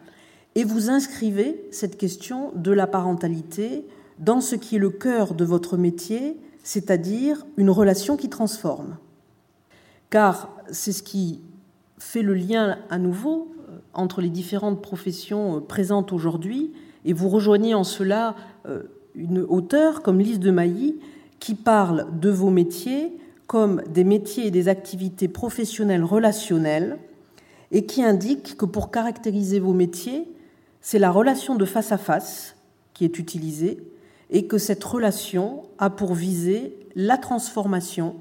et 0.55 0.63
vous 0.63 0.89
inscrivez 0.89 1.67
cette 1.71 1.97
question 1.97 2.51
de 2.55 2.71
la 2.71 2.87
parentalité 2.87 3.85
dans 4.17 4.41
ce 4.41 4.55
qui 4.55 4.75
est 4.75 4.79
le 4.79 4.89
cœur 4.89 5.33
de 5.33 5.45
votre 5.45 5.77
métier, 5.77 6.37
c'est-à-dire 6.63 7.45
une 7.57 7.69
relation 7.69 8.17
qui 8.17 8.29
transforme. 8.29 8.97
Car 10.09 10.49
c'est 10.71 10.91
ce 10.91 11.03
qui 11.03 11.41
fait 11.97 12.21
le 12.21 12.33
lien 12.33 12.77
à 12.89 12.97
nouveau 12.97 13.53
euh, 13.69 13.77
entre 13.93 14.21
les 14.21 14.29
différentes 14.29 14.81
professions 14.81 15.57
euh, 15.57 15.59
présentes 15.59 16.11
aujourd'hui, 16.11 16.73
et 17.05 17.13
vous 17.13 17.29
rejoignez 17.29 17.73
en 17.73 17.83
cela 17.83 18.35
euh, 18.67 18.83
une 19.15 19.39
auteure 19.39 20.01
comme 20.01 20.19
Lise 20.19 20.39
de 20.39 20.51
Mailly 20.51 20.99
qui 21.39 21.55
parle 21.55 22.07
de 22.19 22.29
vos 22.29 22.49
métiers 22.49 23.13
comme 23.49 23.81
des 23.91 24.03
métiers 24.03 24.45
et 24.45 24.51
des 24.51 24.67
activités 24.67 25.27
professionnelles 25.27 26.03
relationnelles 26.03 26.99
et 27.71 27.87
qui 27.87 28.03
indique 28.03 28.55
que 28.55 28.65
pour 28.65 28.91
caractériser 28.91 29.59
vos 29.59 29.73
métiers, 29.73 30.27
c'est 30.81 30.99
la 30.99 31.09
relation 31.09 31.55
de 31.55 31.65
face 31.65 31.91
à 31.91 31.97
face 31.97 32.55
qui 32.93 33.05
est 33.05 33.17
utilisée 33.17 33.81
et 34.29 34.45
que 34.45 34.59
cette 34.59 34.83
relation 34.83 35.63
a 35.79 35.89
pour 35.89 36.13
visée 36.13 36.77
la 36.95 37.17
transformation 37.17 38.17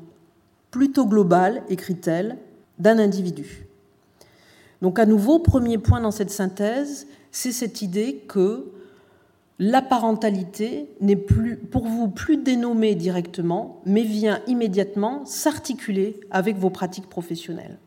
plutôt 0.71 1.07
globale, 1.07 1.63
écrit-elle, 1.69 2.39
d'un 2.79 2.99
individu. 2.99 3.67
Donc 4.81 4.99
à 4.99 5.05
nouveau, 5.05 5.41
premier 5.41 5.77
point 5.77 6.01
dans 6.01 6.11
cette 6.11 6.31
synthèse, 6.31 7.07
c'est 7.31 7.53
cette 7.53 7.83
idée 7.83 8.25
que 8.29 8.73
la 9.59 9.83
parentalité 9.83 10.89
n'est 11.01 11.17
plus, 11.17 11.57
pour 11.57 11.87
vous 11.87 12.09
plus 12.09 12.37
dénommée 12.37 12.95
directement, 12.95 13.81
mais 13.85 14.03
vient 14.03 14.41
immédiatement 14.47 15.25
s'articuler 15.25 16.21
avec 16.31 16.57
vos 16.57 16.71
pratiques 16.71 17.09
professionnelles. 17.09 17.79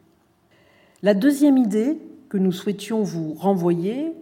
La 1.01 1.13
deuxième 1.13 1.57
idée 1.57 1.98
que 2.29 2.38
nous 2.38 2.51
souhaitions 2.51 3.03
vous 3.03 3.33
renvoyer, 3.33 4.13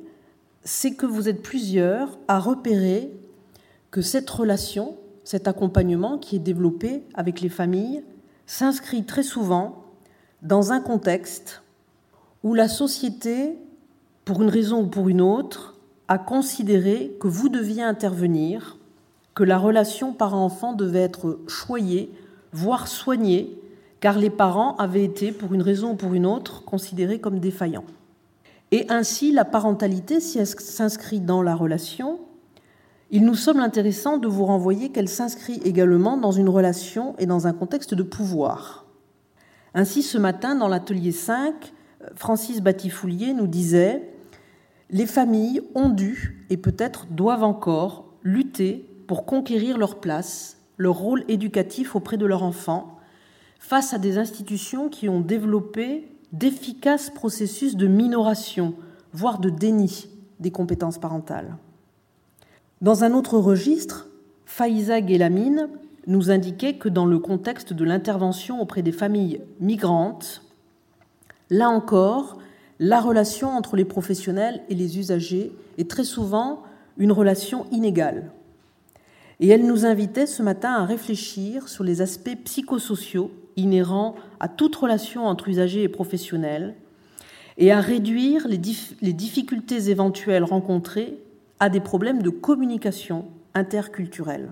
c'est 0.64 0.94
que 0.94 1.06
vous 1.06 1.28
êtes 1.28 1.42
plusieurs 1.42 2.20
à 2.28 2.40
repérer 2.40 3.12
que 3.92 4.02
cette 4.02 4.30
relation, 4.30 4.96
cet 5.24 5.48
accompagnement 5.48 6.18
qui 6.18 6.36
est 6.36 6.40
développé 6.40 7.04
avec 7.16 7.42
les 7.42 7.50
familles, 7.50 8.04
s'inscrit 8.46 9.04
très 9.04 9.24
souvent 9.24 9.84
dans 10.42 10.72
un 10.72 10.80
contexte 10.80 11.64
où 12.44 12.54
la 12.54 12.68
société, 12.68 13.58
pour 14.30 14.44
une 14.44 14.50
raison 14.50 14.84
ou 14.84 14.86
pour 14.86 15.10
une 15.10 15.22
autre, 15.22 15.74
a 16.08 16.20
considéré 16.20 17.18
que 17.20 17.28
vous 17.28 17.50
deviez 17.50 17.82
intervenir, 17.82 18.78
que 19.34 19.44
la 19.44 19.58
relation 19.58 20.14
parent-enfant 20.14 20.74
devait 20.74 21.00
être 21.00 21.40
choyée, 21.48 22.12
voire 22.54 22.88
soignée, 22.88 23.60
car 24.02 24.20
les 24.20 24.30
parents 24.30 24.76
avaient 24.76 25.04
été, 25.04 25.32
pour 25.32 25.56
une 25.56 25.64
raison 25.64 25.94
ou 25.94 25.96
pour 25.96 26.14
une 26.14 26.28
autre, 26.28 26.64
considérés 26.64 27.18
comme 27.18 27.40
défaillants. 27.40 27.86
Et 28.70 28.86
ainsi, 28.90 29.32
la 29.32 29.46
parentalité, 29.46 30.20
si 30.20 30.38
elle 30.38 30.46
s'inscrit 30.46 31.22
dans 31.22 31.42
la 31.42 31.56
relation, 31.56 32.20
il 33.10 33.26
nous 33.26 33.34
semble 33.34 33.62
intéressant 33.62 34.20
de 34.20 34.28
vous 34.28 34.46
renvoyer 34.46 34.90
qu'elle 34.90 35.10
s'inscrit 35.10 35.60
également 35.66 36.18
dans 36.18 36.34
une 36.34 36.50
relation 36.50 37.16
et 37.18 37.26
dans 37.26 37.48
un 37.48 37.54
contexte 37.54 37.96
de 37.96 38.04
pouvoir. 38.04 38.86
Ainsi, 39.74 40.04
ce 40.04 40.20
matin, 40.20 40.54
dans 40.54 40.68
l'atelier 40.68 41.14
5, 41.14 41.74
Francis 42.14 42.62
Batifoulier 42.62 43.34
nous 43.34 43.48
disait 43.48 44.08
Les 44.91 45.05
familles 45.05 45.62
ont 45.75 45.89
dû, 45.89 46.46
et 46.50 46.58
peut-être 46.58 47.05
doivent 47.12 47.43
encore, 47.43 48.13
lutter 48.24 48.89
pour 49.08 49.25
conquérir 49.25 49.77
leur 49.77 50.00
place, 50.00 50.58
leur 50.77 50.96
rôle 50.96 51.24
éducatif 51.27 51.96
auprès 51.96 52.17
de 52.17 52.25
leurs 52.25 52.43
enfants, 52.43 52.98
face 53.60 53.93
à 53.93 54.00
des 54.00 54.17
institutions 54.17 54.89
qui 54.89 55.10
ont 55.10 55.22
développé 55.22 56.08
d'efficaces 56.31 57.10
processus 57.10 57.75
de 57.75 57.88
minoration, 57.88 58.74
voire 59.13 59.39
de 59.39 59.50
déni 59.50 60.10
des 60.39 60.51
compétences 60.51 60.98
parentales. 60.98 61.58
Dans 62.81 63.03
un 63.03 63.13
autre 63.13 63.38
registre, 63.38 64.08
Faïza 64.46 65.01
Guélamine 65.01 65.69
nous 66.08 66.31
indiquait 66.31 66.77
que 66.77 66.89
dans 66.89 67.05
le 67.05 67.19
contexte 67.19 67.74
de 67.74 67.84
l'intervention 67.84 68.62
auprès 68.62 68.81
des 68.81 68.91
familles 68.91 69.41
migrantes, 69.60 70.43
là 71.50 71.69
encore, 71.69 72.39
la 72.80 73.02
relation 73.02 73.50
entre 73.50 73.76
les 73.76 73.86
professionnels 73.86 74.62
et 74.70 74.76
les 74.76 74.98
usagers 74.98 75.52
est 75.78 75.90
très 75.90 76.06
souvent 76.06 76.64
une 76.98 77.12
relation 77.12 77.66
inégale. 77.72 78.32
Et 79.42 79.50
elle 79.50 79.66
nous 79.66 79.86
invitait 79.86 80.26
ce 80.26 80.44
matin 80.44 80.72
à 80.72 80.86
réfléchir 80.86 81.68
sur 81.68 81.84
les 81.84 82.02
aspects 82.02 82.38
psychosociaux 82.44 83.32
inhérents 83.58 84.16
à 84.40 84.48
toute 84.48 84.76
relation 84.76 85.26
entre 85.26 85.50
usagers 85.50 85.84
et 85.84 85.90
professionnels 85.90 86.76
et 87.58 87.72
à 87.72 87.82
réduire 87.82 88.48
les, 88.48 88.60
les 89.02 89.14
difficultés 89.14 89.90
éventuelles 89.90 90.44
rencontrées 90.44 91.18
à 91.60 91.70
des 91.70 91.82
problèmes 91.82 92.22
de 92.22 92.30
communication 92.30 93.26
interculturelle. 93.54 94.52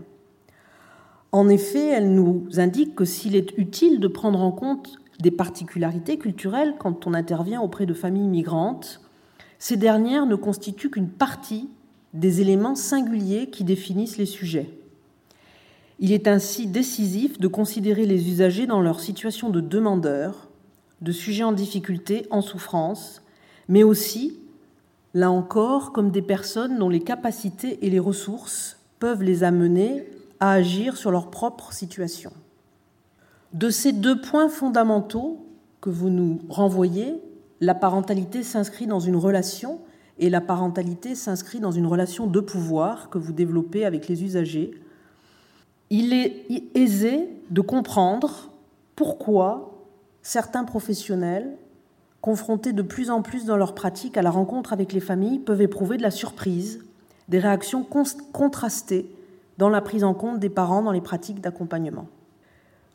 En 1.31 1.47
effet, 1.49 1.87
elle 1.87 2.13
nous 2.13 2.47
indique 2.57 2.95
que 2.95 3.05
s'il 3.05 3.35
est 3.35 3.57
utile 3.57 3.99
de 3.99 4.07
prendre 4.07 4.41
en 4.41 4.51
compte 4.51 4.99
des 5.19 5.31
particularités 5.31 6.17
culturelles 6.17 6.75
quand 6.77 7.07
on 7.07 7.13
intervient 7.13 7.61
auprès 7.61 7.85
de 7.85 7.93
familles 7.93 8.27
migrantes, 8.27 9.01
ces 9.59 9.77
dernières 9.77 10.25
ne 10.25 10.35
constituent 10.35 10.91
qu'une 10.91 11.09
partie 11.09 11.69
des 12.13 12.41
éléments 12.41 12.75
singuliers 12.75 13.49
qui 13.49 13.63
définissent 13.63 14.17
les 14.17 14.25
sujets. 14.25 14.69
Il 15.99 16.11
est 16.11 16.27
ainsi 16.27 16.67
décisif 16.67 17.39
de 17.39 17.47
considérer 17.47 18.05
les 18.05 18.29
usagers 18.29 18.67
dans 18.67 18.81
leur 18.81 18.99
situation 18.99 19.49
de 19.49 19.61
demandeurs, 19.61 20.47
de 21.01 21.11
sujets 21.11 21.43
en 21.43 21.51
difficulté, 21.51 22.27
en 22.29 22.41
souffrance, 22.41 23.23
mais 23.67 23.83
aussi, 23.83 24.39
là 25.13 25.31
encore, 25.31 25.91
comme 25.93 26.11
des 26.11 26.21
personnes 26.21 26.77
dont 26.77 26.89
les 26.89 27.01
capacités 27.01 27.85
et 27.85 27.89
les 27.89 27.99
ressources 27.99 28.77
peuvent 28.99 29.23
les 29.23 29.43
amener 29.43 30.07
à 30.39 30.51
agir 30.51 30.97
sur 30.97 31.11
leur 31.11 31.31
propre 31.31 31.73
situation. 31.73 32.31
De 33.57 33.71
ces 33.71 33.91
deux 33.91 34.21
points 34.21 34.49
fondamentaux 34.49 35.43
que 35.81 35.89
vous 35.89 36.11
nous 36.11 36.41
renvoyez, 36.47 37.19
la 37.59 37.73
parentalité 37.73 38.43
s'inscrit 38.43 38.85
dans 38.85 38.99
une 38.99 39.15
relation 39.15 39.79
et 40.19 40.29
la 40.29 40.41
parentalité 40.41 41.15
s'inscrit 41.15 41.59
dans 41.59 41.71
une 41.71 41.87
relation 41.87 42.27
de 42.27 42.39
pouvoir 42.39 43.09
que 43.09 43.17
vous 43.17 43.33
développez 43.33 43.83
avec 43.83 44.07
les 44.07 44.23
usagers. 44.23 44.79
Il 45.89 46.13
est 46.13 46.45
aisé 46.75 47.29
de 47.49 47.61
comprendre 47.61 48.51
pourquoi 48.95 49.73
certains 50.21 50.63
professionnels, 50.63 51.57
confrontés 52.21 52.73
de 52.73 52.83
plus 52.83 53.09
en 53.09 53.23
plus 53.23 53.45
dans 53.45 53.57
leur 53.57 53.73
pratique 53.73 54.17
à 54.17 54.21
la 54.21 54.29
rencontre 54.29 54.71
avec 54.71 54.93
les 54.93 54.99
familles, 54.99 55.39
peuvent 55.39 55.63
éprouver 55.63 55.97
de 55.97 56.03
la 56.03 56.11
surprise, 56.11 56.85
des 57.27 57.39
réactions 57.39 57.83
contrastées 57.83 59.09
dans 59.57 59.69
la 59.69 59.81
prise 59.81 60.03
en 60.03 60.13
compte 60.13 60.39
des 60.39 60.49
parents 60.49 60.83
dans 60.83 60.91
les 60.91 61.01
pratiques 61.01 61.41
d'accompagnement. 61.41 62.05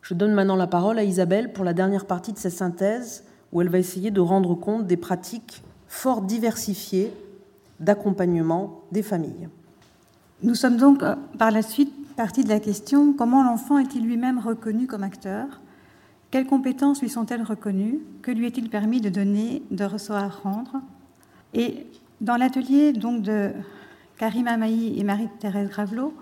Je 0.02 0.14
donne 0.14 0.32
maintenant 0.32 0.56
la 0.56 0.66
parole 0.66 0.98
à 0.98 1.04
Isabelle 1.04 1.52
pour 1.52 1.64
la 1.64 1.72
dernière 1.72 2.06
partie 2.06 2.32
de 2.32 2.38
cette 2.38 2.52
synthèse 2.52 3.24
où 3.52 3.62
elle 3.62 3.68
va 3.68 3.78
essayer 3.78 4.10
de 4.10 4.20
rendre 4.20 4.54
compte 4.54 4.86
des 4.86 4.96
pratiques 4.96 5.62
fort 5.86 6.22
diversifiées 6.22 7.12
d'accompagnement 7.78 8.80
des 8.90 9.02
familles. 9.02 9.48
Nous 10.42 10.56
sommes 10.56 10.76
donc 10.76 11.02
euh, 11.02 11.14
par 11.38 11.52
la 11.52 11.62
suite 11.62 11.92
partis 12.16 12.42
de 12.42 12.48
la 12.48 12.58
question 12.58 13.12
comment 13.12 13.44
l'enfant 13.44 13.78
est-il 13.78 14.04
lui-même 14.04 14.38
reconnu 14.38 14.86
comme 14.86 15.04
acteur? 15.04 15.60
Quelles 16.32 16.46
compétences 16.46 17.00
lui 17.00 17.08
sont-elles 17.08 17.42
reconnues? 17.42 18.00
Que 18.22 18.32
lui 18.32 18.46
est-il 18.46 18.70
permis 18.70 19.00
de 19.00 19.08
donner, 19.08 19.62
de 19.70 19.84
recevoir, 19.84 20.42
rendre? 20.42 20.80
Et 21.54 21.86
dans 22.20 22.36
l'atelier 22.36 22.92
donc 22.92 23.22
de 23.22 23.50
Karima 24.18 24.56
Maï 24.56 24.98
et 24.98 25.04
Marie-Thérèse 25.04 25.68
Gravelot, 25.68 26.14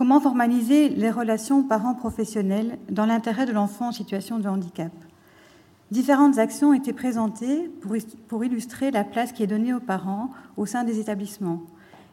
Comment 0.00 0.18
formaliser 0.18 0.88
les 0.88 1.10
relations 1.10 1.62
parents-professionnels 1.62 2.78
dans 2.88 3.04
l'intérêt 3.04 3.44
de 3.44 3.52
l'enfant 3.52 3.88
en 3.88 3.92
situation 3.92 4.38
de 4.38 4.48
handicap? 4.48 4.90
Différentes 5.90 6.38
actions 6.38 6.70
ont 6.70 6.72
été 6.72 6.94
présentées 6.94 7.70
pour 8.26 8.42
illustrer 8.42 8.90
la 8.90 9.04
place 9.04 9.32
qui 9.32 9.42
est 9.42 9.46
donnée 9.46 9.74
aux 9.74 9.80
parents 9.80 10.30
au 10.56 10.64
sein 10.64 10.84
des 10.84 11.00
établissements. 11.00 11.60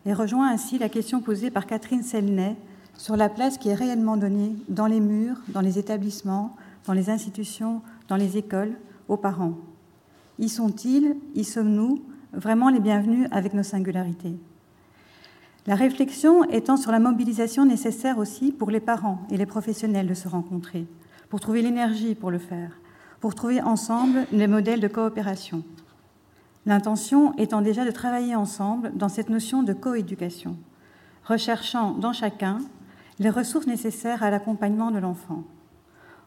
Et 0.06 0.12
rejoint 0.12 0.50
ainsi 0.50 0.78
la 0.78 0.90
question 0.90 1.22
posée 1.22 1.50
par 1.50 1.66
Catherine 1.66 2.04
Selnay 2.04 2.58
sur 2.98 3.16
la 3.16 3.30
place 3.30 3.58
qui 3.58 3.70
est 3.70 3.74
réellement 3.74 4.18
donnée 4.18 4.54
dans 4.68 4.88
les 4.88 5.00
murs, 5.00 5.38
dans 5.48 5.62
les 5.62 5.80
établissements, 5.80 6.58
dans 6.88 6.94
les 6.94 7.10
institutions, 7.10 7.82
dans 8.10 8.18
les 8.18 8.36
écoles, 8.36 8.74
aux 9.08 9.16
parents. 9.16 9.54
Y 10.40 10.50
sont-ils 10.50 11.16
Y 11.36 11.46
sommes-nous 11.46 12.04
vraiment 12.34 12.68
les 12.68 12.82
bienvenus 12.82 13.30
avec 13.32 13.54
nos 13.54 13.64
singularités? 13.64 14.36
La 15.68 15.76
réflexion 15.76 16.46
étant 16.46 16.78
sur 16.78 16.94
la 16.94 17.00
mobilisation 17.00 17.66
nécessaire 17.66 18.18
aussi 18.18 18.54
pour 18.54 18.72
les 18.72 18.80
parents 18.80 19.20
et 19.30 19.36
les 19.38 19.46
professionnels 19.46 20.08
de 20.08 20.14
se 20.14 20.30
rencontrer, 20.30 20.88
pour 21.30 21.42
trouver 21.42 21.62
l'énergie 21.62 22.16
pour 22.16 22.32
le 22.32 22.38
faire, 22.38 22.80
pour 23.20 23.36
trouver 23.36 23.62
ensemble 23.62 24.26
les 24.32 24.48
modèles 24.48 24.80
de 24.80 24.88
coopération. 24.88 25.64
L'intention 26.66 27.36
étant 27.38 27.62
déjà 27.62 27.84
de 27.84 27.92
travailler 27.92 28.34
ensemble 28.34 28.94
dans 28.96 29.10
cette 29.10 29.30
notion 29.30 29.62
de 29.62 29.74
coéducation, 29.74 30.56
recherchant 31.26 31.92
dans 31.92 32.14
chacun 32.14 32.60
les 33.20 33.30
ressources 33.30 33.68
nécessaires 33.68 34.24
à 34.24 34.30
l'accompagnement 34.30 34.92
de 34.92 35.00
l'enfant, 35.00 35.44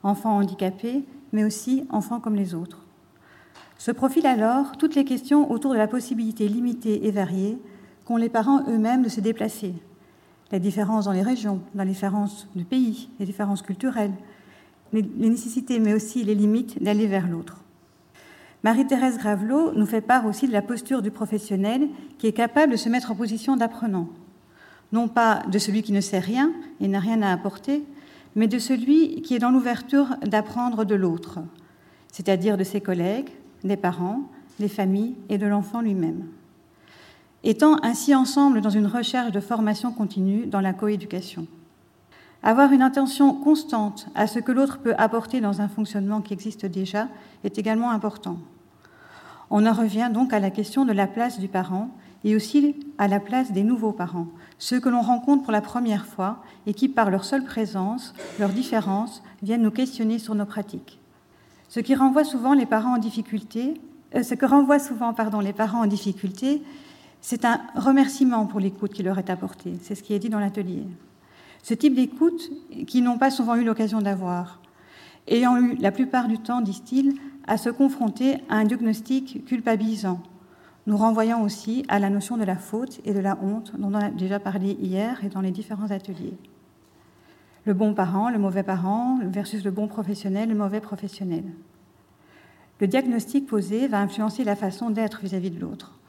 enfant 0.02 0.36
handicapé, 0.36 1.02
mais 1.32 1.44
aussi 1.44 1.86
enfant 1.88 2.20
comme 2.20 2.36
les 2.36 2.54
autres. 2.54 2.84
Se 3.78 3.90
profilent 3.90 4.26
alors 4.26 4.76
toutes 4.76 4.96
les 4.96 5.06
questions 5.06 5.50
autour 5.50 5.72
de 5.72 5.78
la 5.78 5.88
possibilité 5.88 6.46
limitée 6.46 7.06
et 7.06 7.10
variée 7.10 7.58
les 8.16 8.28
parents 8.28 8.64
eux-mêmes 8.68 9.02
de 9.02 9.08
se 9.08 9.20
déplacer. 9.20 9.74
La 10.52 10.58
différence 10.58 11.04
dans 11.04 11.12
les 11.12 11.22
régions, 11.22 11.60
dans 11.74 11.84
les 11.84 11.90
différences 11.90 12.48
du 12.56 12.64
pays, 12.64 13.08
les 13.20 13.26
différences 13.26 13.62
culturelles, 13.62 14.12
les 14.92 15.02
nécessités, 15.02 15.78
mais 15.78 15.94
aussi 15.94 16.24
les 16.24 16.34
limites 16.34 16.82
d'aller 16.82 17.06
vers 17.06 17.28
l'autre. 17.28 17.62
Marie-Thérèse 18.64 19.18
Gravelot 19.18 19.72
nous 19.74 19.86
fait 19.86 20.00
part 20.00 20.26
aussi 20.26 20.46
de 20.46 20.52
la 20.52 20.60
posture 20.60 21.02
du 21.02 21.10
professionnel 21.10 21.88
qui 22.18 22.26
est 22.26 22.32
capable 22.32 22.72
de 22.72 22.76
se 22.76 22.88
mettre 22.88 23.10
en 23.10 23.14
position 23.14 23.56
d'apprenant. 23.56 24.08
Non 24.92 25.08
pas 25.08 25.42
de 25.48 25.58
celui 25.58 25.82
qui 25.82 25.92
ne 25.92 26.00
sait 26.00 26.18
rien 26.18 26.52
et 26.80 26.88
n'a 26.88 26.98
rien 26.98 27.22
à 27.22 27.32
apporter, 27.32 27.84
mais 28.34 28.48
de 28.48 28.58
celui 28.58 29.22
qui 29.22 29.34
est 29.34 29.38
dans 29.38 29.50
l'ouverture 29.50 30.16
d'apprendre 30.26 30.84
de 30.84 30.94
l'autre, 30.94 31.38
c'est-à-dire 32.12 32.56
de 32.56 32.64
ses 32.64 32.80
collègues, 32.80 33.30
des 33.62 33.76
parents, 33.76 34.22
des 34.58 34.68
familles 34.68 35.14
et 35.28 35.38
de 35.38 35.46
l'enfant 35.46 35.80
lui-même 35.80 36.24
étant 37.44 37.76
ainsi 37.82 38.14
ensemble 38.14 38.60
dans 38.60 38.70
une 38.70 38.86
recherche 38.86 39.32
de 39.32 39.40
formation 39.40 39.92
continue 39.92 40.46
dans 40.46 40.60
la 40.60 40.72
coéducation. 40.72 41.46
Avoir 42.42 42.72
une 42.72 42.82
attention 42.82 43.34
constante 43.34 44.08
à 44.14 44.26
ce 44.26 44.38
que 44.38 44.52
l'autre 44.52 44.78
peut 44.78 44.94
apporter 44.96 45.40
dans 45.40 45.60
un 45.60 45.68
fonctionnement 45.68 46.20
qui 46.20 46.32
existe 46.32 46.64
déjà 46.64 47.08
est 47.44 47.58
également 47.58 47.90
important. 47.90 48.38
On 49.50 49.66
en 49.66 49.72
revient 49.72 50.10
donc 50.12 50.32
à 50.32 50.38
la 50.38 50.50
question 50.50 50.84
de 50.84 50.92
la 50.92 51.06
place 51.06 51.38
du 51.38 51.48
parent 51.48 51.90
et 52.24 52.36
aussi 52.36 52.76
à 52.98 53.08
la 53.08 53.20
place 53.20 53.52
des 53.52 53.62
nouveaux 53.62 53.92
parents, 53.92 54.26
ceux 54.58 54.80
que 54.80 54.88
l'on 54.88 55.00
rencontre 55.00 55.42
pour 55.42 55.52
la 55.52 55.62
première 55.62 56.06
fois 56.06 56.42
et 56.66 56.74
qui, 56.74 56.88
par 56.88 57.10
leur 57.10 57.24
seule 57.24 57.44
présence, 57.44 58.14
leur 58.38 58.50
différence, 58.50 59.22
viennent 59.42 59.62
nous 59.62 59.70
questionner 59.70 60.18
sur 60.18 60.34
nos 60.34 60.44
pratiques. 60.44 60.98
Ce 61.68 61.80
qui 61.80 61.94
renvoie 61.94 62.24
souvent 62.24 62.52
les 62.52 62.66
parents 62.66 62.94
en 62.94 62.98
difficulté, 62.98 63.80
euh, 64.14 64.22
ce 64.22 64.34
que 64.34 64.46
renvoie 64.46 64.78
souvent 64.78 65.14
pardon, 65.14 65.40
les 65.40 65.52
parents 65.52 65.82
en 65.82 65.86
difficulté, 65.86 66.62
c'est 67.20 67.44
un 67.44 67.60
remerciement 67.74 68.46
pour 68.46 68.60
l'écoute 68.60 68.92
qui 68.92 69.02
leur 69.02 69.18
est 69.18 69.30
apportée. 69.30 69.74
C'est 69.82 69.94
ce 69.94 70.02
qui 70.02 70.14
est 70.14 70.18
dit 70.18 70.30
dans 70.30 70.40
l'atelier. 70.40 70.84
Ce 71.62 71.74
type 71.74 71.94
d'écoute 71.94 72.50
qu'ils 72.86 73.04
n'ont 73.04 73.18
pas 73.18 73.30
souvent 73.30 73.56
eu 73.56 73.64
l'occasion 73.64 74.00
d'avoir, 74.00 74.60
ayant 75.28 75.56
eu 75.58 75.76
la 75.76 75.92
plupart 75.92 76.28
du 76.28 76.38
temps, 76.38 76.62
disent-ils, 76.62 77.14
à 77.46 77.58
se 77.58 77.68
confronter 77.68 78.36
à 78.48 78.56
un 78.56 78.64
diagnostic 78.64 79.44
culpabilisant, 79.44 80.20
nous 80.86 80.96
renvoyant 80.96 81.42
aussi 81.42 81.84
à 81.88 81.98
la 81.98 82.08
notion 82.08 82.36
de 82.36 82.44
la 82.44 82.56
faute 82.56 83.00
et 83.04 83.12
de 83.12 83.20
la 83.20 83.38
honte 83.42 83.72
dont 83.76 83.90
on 83.90 83.94
a 83.94 84.10
déjà 84.10 84.38
parlé 84.38 84.72
hier 84.80 85.22
et 85.24 85.28
dans 85.28 85.40
les 85.40 85.50
différents 85.50 85.90
ateliers. 85.90 86.38
Le 87.66 87.74
bon 87.74 87.92
parent, 87.92 88.30
le 88.30 88.38
mauvais 88.38 88.62
parent 88.62 89.18
versus 89.22 89.62
le 89.62 89.70
bon 89.70 89.86
professionnel, 89.86 90.48
le 90.48 90.54
mauvais 90.54 90.80
professionnel. 90.80 91.44
Le 92.80 92.86
diagnostic 92.86 93.46
posé 93.46 93.88
va 93.88 94.00
influencer 94.00 94.44
la 94.44 94.56
façon 94.56 94.88
d'être 94.88 95.20
vis-à-vis 95.20 95.50
de 95.50 95.60
l'autre 95.60 95.99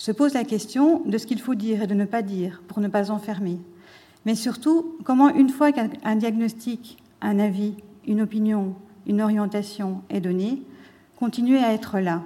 se 0.00 0.12
pose 0.12 0.32
la 0.32 0.44
question 0.44 1.02
de 1.04 1.18
ce 1.18 1.26
qu'il 1.26 1.42
faut 1.42 1.54
dire 1.54 1.82
et 1.82 1.86
de 1.86 1.92
ne 1.92 2.06
pas 2.06 2.22
dire 2.22 2.62
pour 2.68 2.80
ne 2.80 2.88
pas 2.88 3.10
enfermer. 3.10 3.58
Mais 4.24 4.34
surtout, 4.34 4.96
comment, 5.04 5.28
une 5.28 5.50
fois 5.50 5.72
qu'un 5.72 6.16
diagnostic, 6.16 6.96
un 7.20 7.38
avis, 7.38 7.74
une 8.06 8.22
opinion, 8.22 8.74
une 9.06 9.20
orientation 9.20 10.00
est 10.08 10.22
donné, 10.22 10.62
continuer 11.16 11.58
à 11.58 11.74
être 11.74 11.98
là. 11.98 12.22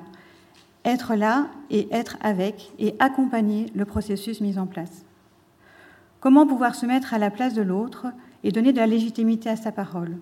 Être 0.84 1.16
là 1.16 1.48
et 1.68 1.88
être 1.92 2.16
avec 2.20 2.70
et 2.78 2.94
accompagner 3.00 3.66
le 3.74 3.84
processus 3.84 4.40
mis 4.40 4.56
en 4.56 4.66
place. 4.66 5.04
Comment 6.20 6.46
pouvoir 6.46 6.76
se 6.76 6.86
mettre 6.86 7.12
à 7.12 7.18
la 7.18 7.32
place 7.32 7.54
de 7.54 7.62
l'autre 7.62 8.06
et 8.44 8.52
donner 8.52 8.72
de 8.72 8.78
la 8.78 8.86
légitimité 8.86 9.48
à 9.48 9.56
sa 9.56 9.72
parole, 9.72 10.18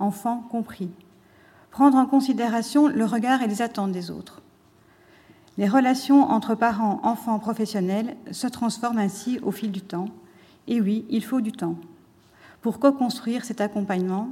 enfant 0.00 0.44
compris. 0.50 0.90
Prendre 1.70 1.96
en 1.96 2.06
considération 2.06 2.88
le 2.88 3.04
regard 3.04 3.40
et 3.42 3.46
les 3.46 3.62
attentes 3.62 3.92
des 3.92 4.10
autres. 4.10 4.42
Les 5.58 5.68
relations 5.68 6.22
entre 6.30 6.54
parents, 6.54 7.00
enfants, 7.02 7.40
professionnels 7.40 8.16
se 8.30 8.46
transforment 8.46 9.00
ainsi 9.00 9.40
au 9.42 9.50
fil 9.50 9.72
du 9.72 9.80
temps. 9.80 10.08
Et 10.68 10.80
oui, 10.80 11.04
il 11.10 11.24
faut 11.24 11.40
du 11.40 11.50
temps 11.50 11.74
pour 12.62 12.78
co-construire 12.78 13.44
cet 13.44 13.60
accompagnement, 13.60 14.30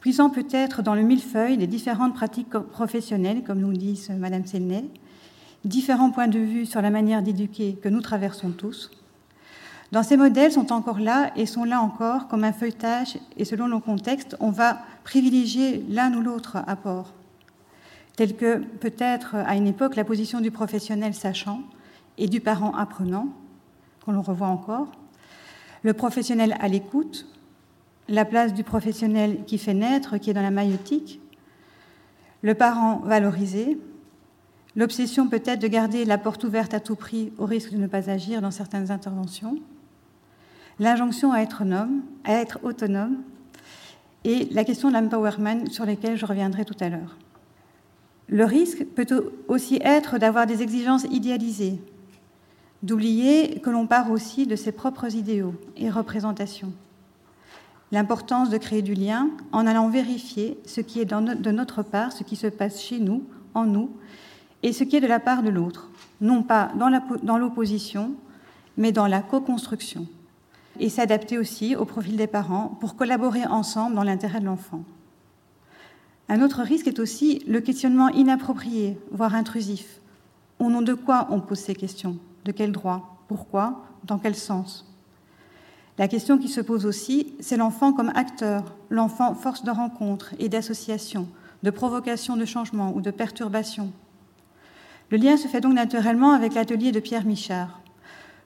puisant 0.00 0.30
peut-être 0.30 0.82
dans 0.82 0.94
le 0.94 1.02
millefeuille 1.02 1.56
des 1.56 1.66
différentes 1.66 2.14
pratiques 2.14 2.50
professionnelles, 2.50 3.44
comme 3.44 3.60
nous 3.60 3.72
dit 3.72 4.06
Madame 4.18 4.46
Selnay, 4.46 4.84
différents 5.64 6.10
points 6.10 6.28
de 6.28 6.38
vue 6.38 6.66
sur 6.66 6.82
la 6.82 6.90
manière 6.90 7.22
d'éduquer 7.22 7.74
que 7.74 7.88
nous 7.88 8.00
traversons 8.00 8.50
tous. 8.50 8.90
Dans 9.92 10.02
ces 10.02 10.16
modèles 10.16 10.52
sont 10.52 10.72
encore 10.72 10.98
là 10.98 11.30
et 11.36 11.46
sont 11.46 11.64
là 11.64 11.80
encore 11.80 12.28
comme 12.28 12.44
un 12.44 12.52
feuilletage 12.52 13.18
et 13.36 13.44
selon 13.44 13.68
nos 13.68 13.80
contextes, 13.80 14.36
on 14.40 14.50
va 14.50 14.78
privilégier 15.04 15.84
l'un 15.88 16.12
ou 16.14 16.20
l'autre 16.20 16.58
apport 16.66 17.12
telle 18.16 18.34
que 18.34 18.58
peut-être 18.58 19.36
à 19.36 19.54
une 19.54 19.66
époque 19.66 19.94
la 19.94 20.04
position 20.04 20.40
du 20.40 20.50
professionnel 20.50 21.14
sachant 21.14 21.62
et 22.18 22.28
du 22.28 22.40
parent 22.40 22.74
apprenant, 22.74 23.28
qu'on 24.04 24.20
revoit 24.20 24.48
encore, 24.48 24.90
le 25.82 25.92
professionnel 25.92 26.56
à 26.58 26.68
l'écoute, 26.68 27.26
la 28.08 28.24
place 28.24 28.54
du 28.54 28.64
professionnel 28.64 29.44
qui 29.46 29.58
fait 29.58 29.74
naître, 29.74 30.16
qui 30.16 30.30
est 30.30 30.34
dans 30.34 30.42
la 30.42 30.50
maïotique, 30.50 31.20
le 32.42 32.54
parent 32.54 33.00
valorisé, 33.04 33.78
l'obsession 34.76 35.28
peut-être 35.28 35.60
de 35.60 35.68
garder 35.68 36.04
la 36.04 36.18
porte 36.18 36.44
ouverte 36.44 36.74
à 36.74 36.80
tout 36.80 36.96
prix 36.96 37.32
au 37.38 37.44
risque 37.44 37.72
de 37.72 37.78
ne 37.78 37.86
pas 37.86 38.08
agir 38.10 38.40
dans 38.40 38.50
certaines 38.50 38.90
interventions, 38.90 39.58
l'injonction 40.78 41.32
à 41.32 41.40
être, 41.40 41.62
homme, 41.62 42.02
à 42.24 42.34
être 42.34 42.60
autonome. 42.62 43.18
Et 44.24 44.48
la 44.50 44.64
question 44.64 44.88
de 44.88 44.94
l'empowerment 44.94 45.66
sur 45.70 45.86
lesquelles 45.86 46.16
je 46.16 46.26
reviendrai 46.26 46.64
tout 46.64 46.76
à 46.80 46.88
l'heure. 46.88 47.16
Le 48.28 48.44
risque 48.44 48.84
peut 48.84 49.32
aussi 49.48 49.78
être 49.82 50.18
d'avoir 50.18 50.46
des 50.46 50.62
exigences 50.62 51.04
idéalisées, 51.10 51.78
d'oublier 52.82 53.60
que 53.60 53.70
l'on 53.70 53.86
part 53.86 54.10
aussi 54.10 54.46
de 54.46 54.56
ses 54.56 54.72
propres 54.72 55.14
idéaux 55.14 55.54
et 55.76 55.90
représentations. 55.90 56.72
L'importance 57.92 58.50
de 58.50 58.58
créer 58.58 58.82
du 58.82 58.94
lien 58.94 59.30
en 59.52 59.64
allant 59.64 59.88
vérifier 59.88 60.58
ce 60.66 60.80
qui 60.80 61.00
est 61.00 61.04
de 61.04 61.50
notre 61.52 61.82
part, 61.82 62.12
ce 62.12 62.24
qui 62.24 62.34
se 62.34 62.48
passe 62.48 62.82
chez 62.82 62.98
nous, 62.98 63.22
en 63.54 63.64
nous, 63.64 63.90
et 64.64 64.72
ce 64.72 64.82
qui 64.82 64.96
est 64.96 65.00
de 65.00 65.06
la 65.06 65.20
part 65.20 65.44
de 65.44 65.50
l'autre, 65.50 65.88
non 66.20 66.42
pas 66.42 66.72
dans 66.74 67.38
l'opposition, 67.38 68.12
mais 68.76 68.90
dans 68.90 69.06
la 69.06 69.20
co-construction, 69.20 70.06
et 70.80 70.88
s'adapter 70.88 71.38
aussi 71.38 71.76
au 71.76 71.84
profil 71.84 72.16
des 72.16 72.26
parents 72.26 72.76
pour 72.80 72.96
collaborer 72.96 73.46
ensemble 73.46 73.94
dans 73.94 74.02
l'intérêt 74.02 74.40
de 74.40 74.46
l'enfant. 74.46 74.82
Un 76.28 76.42
autre 76.42 76.62
risque 76.62 76.88
est 76.88 76.98
aussi 76.98 77.44
le 77.46 77.60
questionnement 77.60 78.08
inapproprié, 78.08 78.98
voire 79.12 79.34
intrusif. 79.36 80.00
Au 80.58 80.68
nom 80.68 80.82
de 80.82 80.94
quoi 80.94 81.28
on 81.30 81.40
pose 81.40 81.58
ces 81.58 81.74
questions? 81.74 82.16
De 82.44 82.50
quel 82.50 82.72
droit? 82.72 83.22
Pourquoi? 83.28 83.84
Dans 84.04 84.18
quel 84.18 84.34
sens? 84.34 84.84
La 85.98 86.08
question 86.08 86.36
qui 86.36 86.48
se 86.48 86.60
pose 86.60 86.84
aussi, 86.84 87.34
c'est 87.38 87.56
l'enfant 87.56 87.92
comme 87.92 88.12
acteur, 88.14 88.74
l'enfant 88.90 89.34
force 89.34 89.62
de 89.62 89.70
rencontre 89.70 90.34
et 90.38 90.48
d'association, 90.48 91.28
de 91.62 91.70
provocation 91.70 92.36
de 92.36 92.44
changement 92.44 92.92
ou 92.94 93.00
de 93.00 93.10
perturbation. 93.12 93.92
Le 95.10 95.18
lien 95.18 95.36
se 95.36 95.46
fait 95.46 95.60
donc 95.60 95.74
naturellement 95.74 96.32
avec 96.32 96.54
l'atelier 96.54 96.90
de 96.90 97.00
Pierre 97.00 97.24
Michard. 97.24 97.80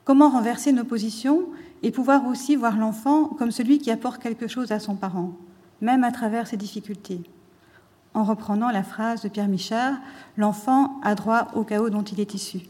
Comment 0.04 0.28
renverser 0.28 0.72
nos 0.72 0.84
positions 0.84 1.46
et 1.82 1.90
pouvoir 1.90 2.26
aussi 2.26 2.56
voir 2.56 2.76
l'enfant 2.76 3.24
comme 3.24 3.50
celui 3.50 3.78
qui 3.78 3.90
apporte 3.90 4.22
quelque 4.22 4.48
chose 4.48 4.70
à 4.70 4.78
son 4.78 4.96
parent, 4.96 5.32
même 5.80 6.04
à 6.04 6.12
travers 6.12 6.46
ses 6.46 6.58
difficultés? 6.58 7.22
En 8.14 8.24
reprenant 8.24 8.70
la 8.70 8.82
phrase 8.82 9.22
de 9.22 9.28
Pierre 9.28 9.48
Michard, 9.48 9.94
l'enfant 10.36 11.00
a 11.02 11.14
droit 11.14 11.48
au 11.54 11.64
chaos 11.64 11.90
dont 11.90 12.02
il 12.02 12.20
est 12.20 12.34
issu, 12.34 12.60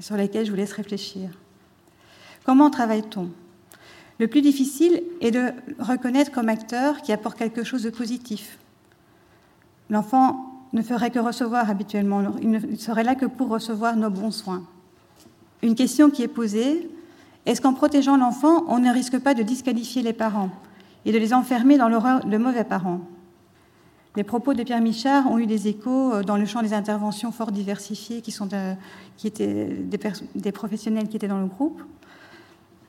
sur 0.00 0.16
laquelle 0.16 0.44
je 0.44 0.50
vous 0.50 0.56
laisse 0.56 0.72
réfléchir. 0.72 1.30
Comment 2.44 2.70
travaille-t-on? 2.70 3.30
Le 4.18 4.26
plus 4.26 4.42
difficile 4.42 5.02
est 5.20 5.30
de 5.30 5.52
reconnaître 5.78 6.32
comme 6.32 6.48
acteur 6.48 7.02
qui 7.02 7.12
apporte 7.12 7.38
quelque 7.38 7.62
chose 7.62 7.82
de 7.82 7.90
positif. 7.90 8.58
L'enfant 9.90 10.44
ne 10.72 10.82
ferait 10.82 11.10
que 11.10 11.18
recevoir 11.18 11.70
habituellement, 11.70 12.36
il 12.42 12.50
ne 12.50 12.76
serait 12.76 13.04
là 13.04 13.14
que 13.14 13.26
pour 13.26 13.48
recevoir 13.48 13.96
nos 13.96 14.10
bons 14.10 14.32
soins. 14.32 14.64
Une 15.62 15.74
question 15.74 16.10
qui 16.10 16.22
est 16.22 16.28
posée, 16.28 16.90
est-ce 17.46 17.60
qu'en 17.60 17.72
protégeant 17.72 18.16
l'enfant, 18.16 18.64
on 18.68 18.78
ne 18.78 18.92
risque 18.92 19.18
pas 19.18 19.34
de 19.34 19.42
disqualifier 19.42 20.02
les 20.02 20.12
parents 20.12 20.50
et 21.06 21.12
de 21.12 21.18
les 21.18 21.32
enfermer 21.32 21.78
dans 21.78 21.88
l'horreur 21.88 22.24
de 22.24 22.36
mauvais 22.36 22.64
parents? 22.64 23.00
Les 24.16 24.24
propos 24.24 24.54
de 24.54 24.62
Pierre 24.62 24.80
Michard 24.80 25.30
ont 25.30 25.38
eu 25.38 25.46
des 25.46 25.68
échos 25.68 26.12
euh, 26.12 26.22
dans 26.22 26.36
le 26.36 26.46
champ 26.46 26.62
des 26.62 26.72
interventions 26.72 27.30
fort 27.32 27.52
diversifiées 27.52 28.20
qui, 28.20 28.30
sont 28.30 28.48
euh, 28.52 28.74
qui 29.16 29.26
étaient 29.26 29.66
des, 30.34 30.52
professionnels 30.52 31.08
qui 31.08 31.16
étaient 31.16 31.28
dans 31.28 31.40
le 31.40 31.46
groupe. 31.46 31.82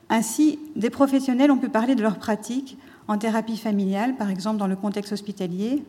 Ainsi, 0.08 0.58
des 0.76 0.90
professionnels 0.90 1.50
ont 1.50 1.58
pu 1.58 1.68
parler 1.68 1.94
de 1.94 2.02
leur 2.02 2.18
pratique 2.18 2.78
en 3.06 3.18
thérapie 3.18 3.56
familiale, 3.56 4.16
par 4.16 4.30
exemple 4.30 4.56
dans 4.56 4.66
le 4.66 4.76
contexte 4.76 5.12
hospitalier. 5.12 5.84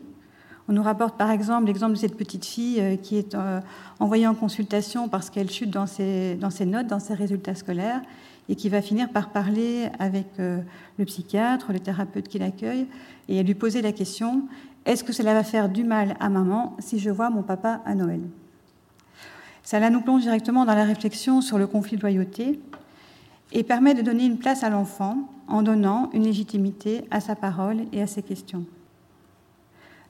On 0.68 0.74
nous 0.74 0.82
rapporte 0.82 1.16
par 1.16 1.30
exemple 1.30 1.66
l'exemple 1.66 1.94
de 1.94 1.98
cette 1.98 2.16
petite 2.16 2.44
fille 2.44 2.80
euh, 2.80 2.96
qui 2.96 3.16
est 3.16 3.36
envoyée 3.98 4.26
en 4.26 4.34
consultation 4.34 5.08
parce 5.08 5.30
qu'elle 5.30 5.50
chute 5.50 5.70
dans 5.70 5.86
ses, 5.86 6.36
dans 6.36 6.50
ses, 6.50 6.66
notes, 6.66 6.86
dans 6.86 7.00
ses 7.00 7.14
résultats 7.14 7.54
scolaires, 7.54 8.02
et 8.48 8.54
qui 8.54 8.68
va 8.68 8.82
finir 8.82 9.08
par 9.08 9.30
parler 9.30 9.88
avec 10.00 10.26
le 10.38 11.04
psychiatre, 11.04 11.72
le 11.72 11.78
thérapeute 11.78 12.26
qui 12.26 12.40
l'accueille, 12.40 12.86
et 13.28 13.40
lui 13.44 13.54
poser 13.54 13.82
la 13.82 13.92
question 13.92 14.42
est-ce 14.84 15.04
que 15.04 15.12
cela 15.12 15.34
va 15.34 15.44
faire 15.44 15.68
du 15.68 15.84
mal 15.84 16.16
à 16.20 16.28
maman 16.28 16.76
si 16.78 16.98
je 16.98 17.10
vois 17.10 17.30
mon 17.30 17.42
papa 17.42 17.80
à 17.84 17.94
Noël? 17.94 18.20
Cela 19.62 19.90
nous 19.90 20.00
plonge 20.00 20.22
directement 20.22 20.64
dans 20.64 20.74
la 20.74 20.84
réflexion 20.84 21.40
sur 21.40 21.58
le 21.58 21.66
conflit 21.66 21.96
de 21.96 22.02
loyauté 22.02 22.60
et 23.52 23.62
permet 23.62 23.94
de 23.94 24.02
donner 24.02 24.24
une 24.24 24.38
place 24.38 24.64
à 24.64 24.70
l'enfant 24.70 25.18
en 25.46 25.62
donnant 25.62 26.10
une 26.12 26.24
légitimité 26.24 27.04
à 27.10 27.20
sa 27.20 27.36
parole 27.36 27.82
et 27.92 28.02
à 28.02 28.06
ses 28.06 28.22
questions. 28.22 28.64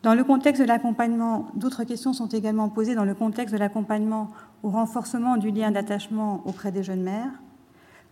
Dans 0.03 0.15
le 0.15 0.25
contexte 0.25 0.61
de 0.61 0.67
l'accompagnement, 0.67 1.49
d'autres 1.55 1.85
questions 1.85 2.13
sont 2.13 2.29
également 2.29 2.69
posées 2.69 2.95
dans 2.95 3.05
le 3.05 3.15
contexte 3.15 3.55
de 3.55 3.59
l'accompagnement 3.59 4.31
au 4.63 4.71
renforcement 4.71 5.37
du 5.37 5.51
lien 5.51 5.71
d'attachement 5.71 6.43
auprès 6.45 6.73
des 6.73 6.83
jeunes 6.83 7.03
mères. 7.03 7.31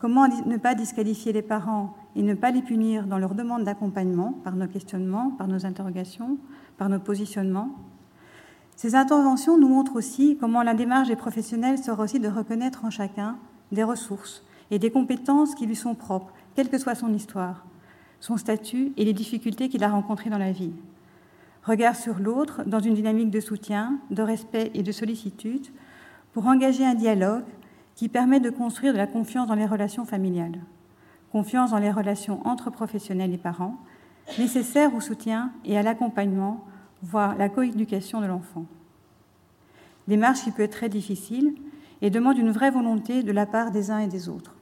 Comment 0.00 0.28
ne 0.46 0.56
pas 0.56 0.74
disqualifier 0.74 1.30
les 1.30 1.42
parents 1.42 1.94
et 2.16 2.22
ne 2.22 2.32
pas 2.32 2.50
les 2.50 2.62
punir 2.62 3.06
dans 3.06 3.18
leur 3.18 3.34
demande 3.34 3.64
d'accompagnement 3.64 4.32
par 4.42 4.56
nos 4.56 4.66
questionnements, 4.66 5.30
par 5.30 5.46
nos 5.46 5.66
interrogations, 5.66 6.38
par 6.78 6.88
nos 6.88 6.98
positionnements? 6.98 7.68
Ces 8.76 8.94
interventions 8.94 9.58
nous 9.58 9.68
montrent 9.68 9.96
aussi 9.96 10.38
comment 10.40 10.62
la 10.62 10.72
démarche 10.72 11.08
des 11.08 11.16
professionnels 11.16 11.76
sera 11.76 12.02
aussi 12.02 12.18
de 12.18 12.28
reconnaître 12.28 12.86
en 12.86 12.90
chacun 12.90 13.36
des 13.72 13.84
ressources 13.84 14.42
et 14.70 14.78
des 14.78 14.90
compétences 14.90 15.54
qui 15.54 15.66
lui 15.66 15.76
sont 15.76 15.94
propres, 15.94 16.32
quelle 16.54 16.70
que 16.70 16.78
soit 16.78 16.94
son 16.94 17.12
histoire, 17.12 17.66
son 18.20 18.38
statut 18.38 18.94
et 18.96 19.04
les 19.04 19.12
difficultés 19.12 19.68
qu'il 19.68 19.84
a 19.84 19.90
rencontrées 19.90 20.30
dans 20.30 20.38
la 20.38 20.52
vie. 20.52 20.72
Regard 21.62 21.94
sur 21.94 22.20
l'autre 22.20 22.62
dans 22.64 22.80
une 22.80 22.94
dynamique 22.94 23.30
de 23.30 23.40
soutien, 23.40 23.98
de 24.10 24.22
respect 24.22 24.70
et 24.72 24.82
de 24.82 24.92
sollicitude 24.92 25.66
pour 26.32 26.46
engager 26.46 26.86
un 26.86 26.94
dialogue 26.94 27.44
qui 28.00 28.08
permet 28.08 28.40
de 28.40 28.48
construire 28.48 28.94
de 28.94 28.98
la 28.98 29.06
confiance 29.06 29.46
dans 29.46 29.54
les 29.54 29.66
relations 29.66 30.06
familiales, 30.06 30.58
confiance 31.32 31.72
dans 31.72 31.78
les 31.78 31.90
relations 31.90 32.40
entre 32.46 32.70
professionnels 32.70 33.34
et 33.34 33.36
parents, 33.36 33.76
nécessaire 34.38 34.94
au 34.94 35.02
soutien 35.02 35.52
et 35.66 35.76
à 35.76 35.82
l'accompagnement, 35.82 36.64
voire 37.02 37.36
la 37.36 37.50
coéducation 37.50 38.22
de 38.22 38.26
l'enfant. 38.26 38.64
Démarche 40.08 40.44
qui 40.44 40.50
peut 40.50 40.62
être 40.62 40.78
très 40.78 40.88
difficile 40.88 41.52
et 42.00 42.08
demande 42.08 42.38
une 42.38 42.52
vraie 42.52 42.70
volonté 42.70 43.22
de 43.22 43.32
la 43.32 43.44
part 43.44 43.70
des 43.70 43.90
uns 43.90 43.98
et 43.98 44.08
des 44.08 44.30
autres. 44.30 44.54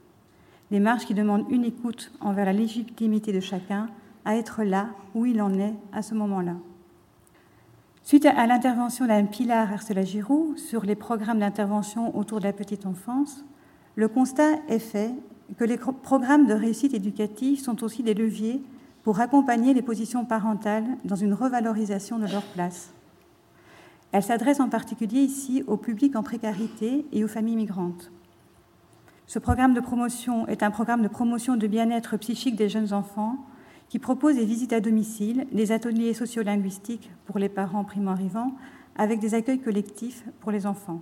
Démarche 0.69 1.05
qui 1.05 1.13
demande 1.13 1.45
une 1.49 1.63
écoute 1.63 2.11
envers 2.19 2.43
la 2.43 2.51
légitimité 2.51 3.31
de 3.31 3.39
chacun 3.39 3.87
à 4.25 4.35
être 4.35 4.63
là 4.65 4.89
où 5.15 5.25
il 5.25 5.41
en 5.41 5.53
est 5.57 5.75
à 5.93 6.01
ce 6.01 6.13
moment-là. 6.13 6.57
Suite 8.03 8.25
à 8.25 8.47
l'intervention 8.47 9.05
d'un 9.05 9.25
Pilar 9.25 9.71
Arcela-Giroux 9.71 10.55
sur 10.57 10.83
les 10.83 10.95
programmes 10.95 11.39
d'intervention 11.39 12.17
autour 12.17 12.39
de 12.39 12.45
la 12.45 12.53
petite 12.53 12.85
enfance, 12.85 13.45
le 13.95 14.07
constat 14.07 14.55
est 14.67 14.79
fait 14.79 15.11
que 15.57 15.63
les 15.63 15.77
programmes 15.77 16.47
de 16.47 16.53
réussite 16.53 16.93
éducative 16.93 17.59
sont 17.59 17.83
aussi 17.83 18.01
des 18.01 18.13
leviers 18.13 18.63
pour 19.03 19.19
accompagner 19.19 19.73
les 19.73 19.81
positions 19.81 20.25
parentales 20.25 20.85
dans 21.03 21.15
une 21.15 21.33
revalorisation 21.33 22.17
de 22.19 22.27
leur 22.27 22.43
place. 22.43 22.91
Elle 24.11 24.23
s'adresse 24.23 24.59
en 24.59 24.69
particulier 24.69 25.21
ici 25.21 25.63
au 25.67 25.77
public 25.77 26.15
en 26.15 26.23
précarité 26.23 27.05
et 27.11 27.23
aux 27.23 27.27
familles 27.27 27.57
migrantes. 27.57 28.11
Ce 29.27 29.37
programme 29.37 29.75
de 29.75 29.81
promotion 29.81 30.47
est 30.47 30.63
un 30.63 30.71
programme 30.71 31.03
de 31.03 31.07
promotion 31.07 31.55
de 31.55 31.67
bien-être 31.67 32.17
psychique 32.17 32.55
des 32.55 32.69
jeunes 32.69 32.93
enfants 32.93 33.37
qui 33.89 33.99
propose 33.99 34.35
des 34.35 34.45
visites 34.45 34.73
à 34.73 34.79
domicile, 34.79 35.47
des 35.51 35.71
ateliers 35.71 36.13
sociolinguistiques 36.13 37.09
pour 37.25 37.39
les 37.39 37.49
parents 37.49 37.83
primo-arrivants, 37.83 38.53
avec 38.95 39.19
des 39.19 39.33
accueils 39.33 39.59
collectifs 39.59 40.23
pour 40.39 40.51
les 40.51 40.65
enfants, 40.67 41.01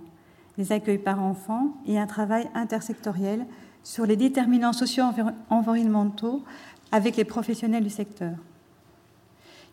des 0.56 0.72
accueils 0.72 0.98
par 0.98 1.22
enfants 1.22 1.74
et 1.86 1.98
un 1.98 2.06
travail 2.06 2.48
intersectoriel 2.54 3.46
sur 3.82 4.06
les 4.06 4.16
déterminants 4.16 4.72
socio-environnementaux 4.72 6.42
avec 6.90 7.16
les 7.16 7.24
professionnels 7.24 7.84
du 7.84 7.90
secteur, 7.90 8.36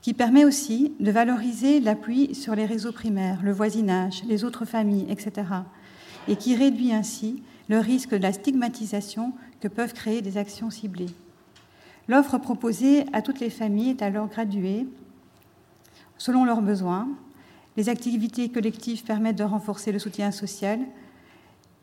qui 0.02 0.14
permet 0.14 0.44
aussi 0.44 0.94
de 1.00 1.12
valoriser 1.12 1.80
l'appui 1.80 2.36
sur 2.36 2.54
les 2.54 2.66
réseaux 2.66 2.92
primaires, 2.92 3.42
le 3.44 3.54
voisinage, 3.54 4.24
les 4.28 4.44
autres 4.44 4.66
familles, 4.66 5.08
etc., 5.10 5.48
et 6.28 6.36
qui 6.36 6.56
réduit 6.56 6.92
ainsi 6.92 7.44
le 7.70 7.80
risque 7.80 8.12
de 8.12 8.18
la 8.18 8.34
stigmatisation 8.34 9.34
que 9.62 9.68
peuvent 9.68 9.94
créer 9.94 10.22
des 10.22 10.38
actions 10.38 10.70
ciblées. 10.70 11.10
L'offre 12.08 12.38
proposée 12.38 13.06
à 13.14 13.22
toutes 13.22 13.40
les 13.40 13.50
familles 13.50 13.92
est 13.92 14.02
alors 14.04 14.28
graduée 14.28 14.88
selon 16.18 16.46
leurs 16.46 16.62
besoins. 16.62 17.08
Les 17.78 17.90
activités 17.90 18.50
collectives 18.50 19.04
permettent 19.04 19.38
de 19.38 19.44
renforcer 19.44 19.92
le 19.92 20.00
soutien 20.00 20.32
social, 20.32 20.80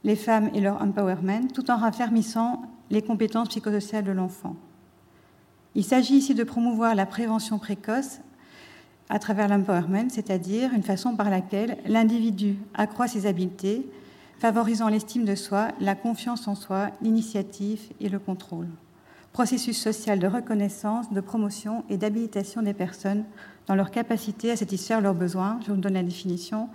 les 0.05 0.17
femmes 0.17 0.51
et 0.55 0.61
leur 0.61 0.81
empowerment, 0.81 1.49
tout 1.53 1.71
en 1.71 1.77
raffermissant 1.77 2.63
les 2.91 3.03
compétences 3.03 3.49
psychosociales 3.49 4.05
de 4.05 4.13
l'enfant. 4.13 4.57
Il 5.75 5.85
s'agit 5.85 6.17
ici 6.17 6.35
de 6.35 6.45
promouvoir 6.45 6.95
la 6.95 7.07
prévention 7.07 7.59
précoce 7.59 8.21
à 9.09 9.19
travers 9.19 9.49
l'empowerment, 9.49 10.09
c'est-à-dire 10.09 10.73
une 10.73 10.83
façon 10.83 11.17
par 11.17 11.31
laquelle 11.31 11.79
l'individu 11.87 12.57
accroît 12.75 13.09
ses 13.09 13.27
habiletés, 13.27 13.87
favorisant 14.39 14.89
l'estime 14.89 15.25
de 15.25 15.35
soi, 15.35 15.69
la 15.81 15.95
confiance 15.95 16.47
en 16.47 16.55
soi, 16.55 16.91
l'initiative 17.01 17.81
et 18.01 18.09
le 18.09 18.19
contrôle 18.19 18.69
processus 19.33 19.81
social 19.81 20.19
de 20.19 20.27
reconnaissance, 20.27 21.11
de 21.11 21.21
promotion 21.21 21.85
et 21.89 21.97
d'habilitation 21.97 22.63
des 22.63 22.75
personnes 22.75 23.25
dans 23.67 23.75
leur 23.75 23.91
capacité 23.91 24.51
à 24.51 24.57
satisfaire 24.57 25.01
leurs 25.01 25.15
besoins, 25.15 25.59
je 25.67 25.73
vous 25.73 25.81
donne 25.81 25.95
la 25.95 26.03
définition, 26.03 26.69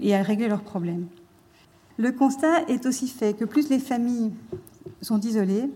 et 0.00 0.14
à 0.14 0.22
régler 0.22 0.48
leurs 0.48 0.62
problèmes. 0.62 1.06
Le 1.98 2.12
constat 2.12 2.64
est 2.68 2.86
aussi 2.86 3.08
fait 3.08 3.34
que 3.34 3.44
plus 3.44 3.70
les 3.70 3.78
familles 3.78 4.32
sont 5.00 5.20
isolées, 5.20 5.70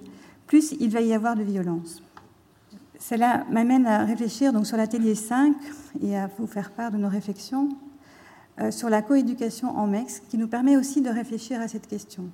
plus 0.46 0.74
il 0.78 0.90
va 0.90 1.00
y 1.00 1.14
avoir 1.14 1.34
de 1.34 1.42
violence. 1.42 2.02
Cela 2.98 3.44
m'amène 3.50 3.86
à 3.86 4.04
réfléchir 4.04 4.52
donc 4.52 4.66
sur 4.66 4.76
l'atelier 4.76 5.14
5 5.14 5.56
et 6.02 6.18
à 6.18 6.28
vous 6.38 6.46
faire 6.46 6.70
part 6.70 6.90
de 6.90 6.98
nos 6.98 7.08
réflexions 7.08 7.70
euh, 8.60 8.70
sur 8.70 8.90
la 8.90 9.00
coéducation 9.00 9.76
en 9.78 9.86
MEX, 9.86 10.20
qui 10.28 10.36
nous 10.36 10.48
permet 10.48 10.76
aussi 10.76 11.00
de 11.00 11.08
réfléchir 11.08 11.60
à 11.60 11.68
cette 11.68 11.86
question. 11.86 12.24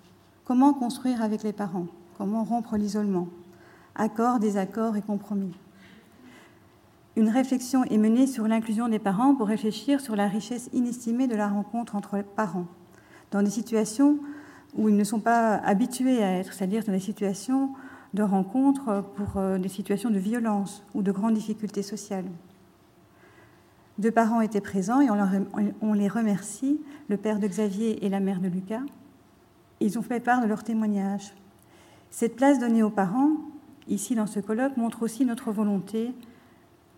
Comment 0.44 0.74
construire 0.74 1.22
avec 1.22 1.44
les 1.44 1.52
parents? 1.52 1.86
Comment 2.18 2.42
rompre 2.42 2.76
l'isolement? 2.76 3.28
Accords, 3.96 4.38
désaccords 4.38 4.96
et 4.96 5.02
compromis. 5.02 5.52
Une 7.16 7.30
réflexion 7.30 7.82
est 7.84 7.96
menée 7.96 8.26
sur 8.26 8.46
l'inclusion 8.46 8.88
des 8.88 8.98
parents 8.98 9.34
pour 9.34 9.48
réfléchir 9.48 10.00
sur 10.00 10.16
la 10.16 10.28
richesse 10.28 10.68
inestimée 10.74 11.26
de 11.26 11.34
la 11.34 11.48
rencontre 11.48 11.96
entre 11.96 12.22
parents, 12.22 12.66
dans 13.30 13.42
des 13.42 13.50
situations 13.50 14.18
où 14.74 14.90
ils 14.90 14.96
ne 14.96 15.04
sont 15.04 15.20
pas 15.20 15.54
habitués 15.54 16.22
à 16.22 16.38
être, 16.38 16.52
c'est-à-dire 16.52 16.84
dans 16.84 16.92
des 16.92 17.00
situations 17.00 17.70
de 18.12 18.22
rencontre 18.22 19.04
pour 19.16 19.38
euh, 19.38 19.58
des 19.58 19.68
situations 19.68 20.10
de 20.10 20.18
violence 20.18 20.84
ou 20.94 21.02
de 21.02 21.10
grandes 21.10 21.34
difficultés 21.34 21.82
sociales. 21.82 22.26
Deux 23.98 24.10
parents 24.10 24.42
étaient 24.42 24.60
présents 24.60 25.00
et 25.00 25.08
on, 25.80 25.92
les 25.94 26.08
remercie, 26.08 26.78
le 27.08 27.16
père 27.16 27.38
de 27.38 27.46
Xavier 27.46 28.04
et 28.04 28.10
la 28.10 28.20
mère 28.20 28.40
de 28.40 28.48
Lucas. 28.48 28.82
Ils 29.80 29.98
ont 29.98 30.02
fait 30.02 30.20
part 30.20 30.42
de 30.42 30.46
leur 30.46 30.64
témoignage. 30.64 31.32
Cette 32.10 32.36
place 32.36 32.58
donnée 32.58 32.82
aux 32.82 32.90
parents, 32.90 33.30
ici 33.88 34.14
dans 34.14 34.26
ce 34.26 34.40
colloque, 34.40 34.76
montre 34.76 35.02
aussi 35.02 35.24
notre 35.24 35.52
volonté 35.52 36.12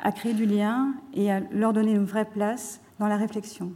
à 0.00 0.12
créer 0.12 0.34
du 0.34 0.46
lien 0.46 0.94
et 1.14 1.30
à 1.30 1.40
leur 1.52 1.72
donner 1.72 1.92
une 1.92 2.04
vraie 2.04 2.24
place 2.24 2.80
dans 2.98 3.08
la 3.08 3.16
réflexion. 3.16 3.72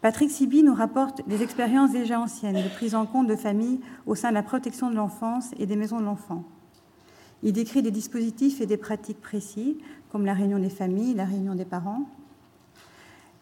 Patrick 0.00 0.30
Siby 0.30 0.64
nous 0.64 0.74
rapporte 0.74 1.26
des 1.28 1.42
expériences 1.42 1.92
déjà 1.92 2.18
anciennes 2.18 2.62
de 2.62 2.68
prise 2.68 2.94
en 2.94 3.06
compte 3.06 3.28
de 3.28 3.36
familles 3.36 3.80
au 4.06 4.16
sein 4.16 4.30
de 4.30 4.34
la 4.34 4.42
protection 4.42 4.90
de 4.90 4.96
l'enfance 4.96 5.50
et 5.58 5.66
des 5.66 5.76
maisons 5.76 6.00
de 6.00 6.04
l'enfant. 6.04 6.44
Il 7.44 7.52
décrit 7.52 7.82
des 7.82 7.90
dispositifs 7.90 8.60
et 8.60 8.66
des 8.66 8.76
pratiques 8.76 9.20
précis, 9.20 9.78
comme 10.10 10.24
la 10.24 10.34
réunion 10.34 10.58
des 10.58 10.70
familles, 10.70 11.14
la 11.14 11.24
réunion 11.24 11.54
des 11.54 11.64
parents. 11.64 12.08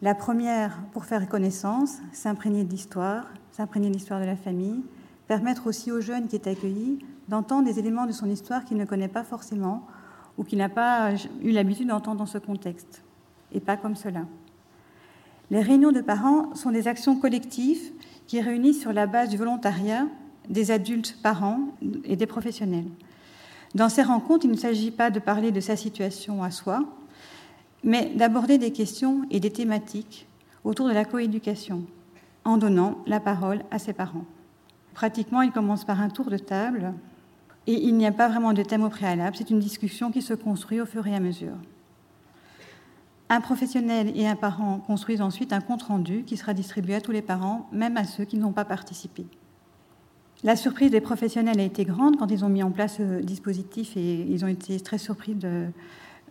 La 0.03 0.15
première, 0.15 0.81
pour 0.93 1.05
faire 1.05 1.29
connaissance, 1.29 1.99
s'imprégner 2.13 2.65
de 2.65 2.71
l'histoire, 2.71 3.27
s'imprégner 3.53 3.89
de 3.89 3.95
l'histoire 3.95 4.21
de 4.21 4.27
la 4.27 4.37
famille, 4.37 4.83
permettre 5.29 5.67
aussi 5.67 5.93
aux 5.93 6.01
jeunes 6.01 6.29
qui 6.29 6.37
est 6.37 6.47
accueilli 6.47 6.99
d'entendre 7.31 7.65
des 7.65 7.79
éléments 7.79 8.07
de 8.07 8.13
son 8.13 8.29
histoire 8.29 8.65
qu'il 8.65 8.77
ne 8.77 8.85
connaît 8.85 9.09
pas 9.09 9.23
forcément 9.23 9.87
ou 10.37 10.43
qu'il 10.43 10.59
n'a 10.59 10.69
pas 10.69 11.13
eu 11.43 11.53
l'habitude 11.53 11.89
d'entendre 11.89 12.19
dans 12.19 12.27
ce 12.27 12.39
contexte, 12.39 13.03
et 13.53 13.61
pas 13.61 13.77
comme 13.77 13.95
cela. 13.95 14.27
Les 15.51 15.63
réunions 15.63 15.93
de 15.93 16.01
parents 16.01 16.55
sont 16.55 16.73
des 16.73 16.89
actions 16.89 17.17
collectives 17.17 17.93
qui 18.27 18.41
réunissent 18.41 18.81
sur 18.81 18.93
la 18.93 19.07
base 19.07 19.29
du 19.29 19.37
volontariat 19.37 20.07
des 20.49 20.73
adultes 20.73 21.19
parents 21.23 21.61
et 22.05 22.17
des 22.17 22.27
professionnels. 22.27 22.89
Dans 23.77 23.89
ces 23.89 24.03
rencontres, 24.03 24.47
il 24.47 24.51
ne 24.51 24.57
s'agit 24.57 24.91
pas 24.91 25.11
de 25.11 25.21
parler 25.21 25.53
de 25.53 25.61
sa 25.61 25.77
situation 25.77 26.43
à 26.43 26.51
soi, 26.51 26.85
mais 27.85 28.13
d'aborder 28.17 28.59
des 28.59 28.73
questions 28.73 29.23
et 29.31 29.39
des 29.39 29.53
thématiques 29.53 30.27
autour 30.65 30.89
de 30.89 30.93
la 30.93 31.05
coéducation, 31.05 31.85
en 32.45 32.57
donnant 32.57 32.99
la 33.07 33.21
parole 33.21 33.63
à 33.71 33.79
ses 33.79 33.93
parents. 33.93 34.25
Pratiquement, 34.95 35.43
il 35.43 35.53
commence 35.53 35.85
par 35.85 36.01
un 36.01 36.09
tour 36.09 36.29
de 36.31 36.39
table 36.39 36.93
et 37.71 37.87
il 37.87 37.97
n'y 37.97 38.07
a 38.07 38.11
pas 38.11 38.29
vraiment 38.29 38.53
de 38.53 38.65
thème 38.65 38.83
au 38.83 38.89
préalable, 38.89 39.37
c'est 39.37 39.51
une 39.51 39.61
discussion 39.61 40.11
qui 40.11 40.23
se 40.23 40.35
construit 40.35 40.81
au 40.81 40.87
fur 40.87 41.07
et 41.07 41.15
à 41.15 41.21
mesure. 41.21 41.55
Un 43.29 43.41
professionnel 43.41 44.11
et 44.17 44.27
un 44.27 44.35
parent 44.35 44.81
construisent 44.85 45.21
ensuite 45.21 45.53
un 45.53 45.61
compte-rendu 45.61 46.25
qui 46.25 46.37
sera 46.37 46.53
distribué 46.53 46.97
à 46.97 47.01
tous 47.01 47.13
les 47.13 47.23
parents, 47.23 47.69
même 47.71 47.97
à 47.97 48.03
ceux 48.03 48.25
qui 48.25 48.39
n'ont 48.39 48.51
pas 48.51 48.65
participé. 48.65 49.25
La 50.43 50.57
surprise 50.57 50.91
des 50.91 51.01
professionnels 51.01 51.61
a 51.61 51.63
été 51.63 51.85
grande 51.85 52.17
quand 52.17 52.29
ils 52.33 52.45
ont 52.45 52.49
mis 52.49 52.65
en 52.65 52.73
place 52.73 52.97
ce 52.97 53.21
dispositif 53.23 53.97
et 53.97 54.27
ils 54.29 54.45
ont 54.45 54.49
été 54.49 54.81
très 54.81 54.99
surpris 54.99 55.37
de, 55.37 55.69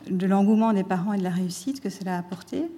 l'engouement 0.09 0.73
des 0.73 0.83
parents 0.83 1.13
et 1.13 1.17
de 1.19 1.23
la 1.23 1.29
réussite 1.29 1.79
que 1.79 1.89
cela 1.89 2.15
a 2.15 2.19
apporté 2.19 2.69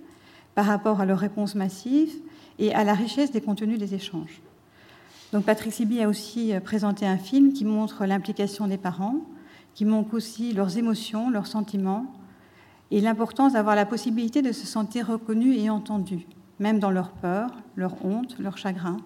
par 0.54 0.67
rapport 0.67 1.02
à 1.02 1.08
leurs 1.08 1.17
réponses 1.17 1.56
massives 1.56 2.13
et 2.60 2.76
à 2.76 2.84
la 2.84 2.93
richesse 2.93 3.32
des 3.32 3.41
contenus 3.41 3.80
des 3.80 3.95
échanges. 3.95 4.39
Donc 5.31 5.45
Patrick 5.45 5.71
Siby 5.71 6.01
a 6.01 6.09
aussi 6.09 6.53
présenté 6.63 7.05
un 7.05 7.17
film 7.17 7.53
qui 7.53 7.63
montre 7.63 8.05
l'implication 8.05 8.67
des 8.67 8.77
parents, 8.77 9.15
qui 9.73 9.85
montre 9.85 10.13
aussi 10.13 10.53
leurs 10.53 10.77
émotions, 10.77 11.29
leurs 11.29 11.47
sentiments 11.47 12.05
et 12.91 12.99
l'importance 12.99 13.53
d'avoir 13.53 13.75
la 13.75 13.85
possibilité 13.85 14.41
de 14.41 14.51
se 14.51 14.67
sentir 14.67 15.07
reconnus 15.07 15.57
et 15.57 15.69
entendus, 15.69 16.27
même 16.59 16.79
dans 16.79 16.91
leur 16.91 17.11
peur, 17.11 17.49
leur 17.77 18.03
honte, 18.03 18.35
leur 18.39 18.57
chagrin, 18.57 18.97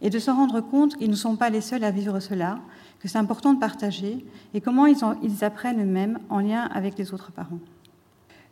et 0.00 0.10
de 0.10 0.18
se 0.18 0.32
rendre 0.32 0.60
compte 0.60 0.96
qu'ils 0.96 1.10
ne 1.10 1.14
sont 1.14 1.36
pas 1.36 1.48
les 1.48 1.60
seuls 1.60 1.84
à 1.84 1.92
vivre 1.92 2.18
cela, 2.18 2.58
que 2.98 3.06
c'est 3.06 3.18
important 3.18 3.54
de 3.54 3.60
partager, 3.60 4.24
et 4.54 4.60
comment 4.60 4.86
ils, 4.86 4.98
ils 5.22 5.44
apprennent 5.44 5.80
eux-mêmes 5.80 6.18
en 6.28 6.40
lien 6.40 6.68
avec 6.74 6.98
les 6.98 7.14
autres 7.14 7.30
parents. 7.30 7.60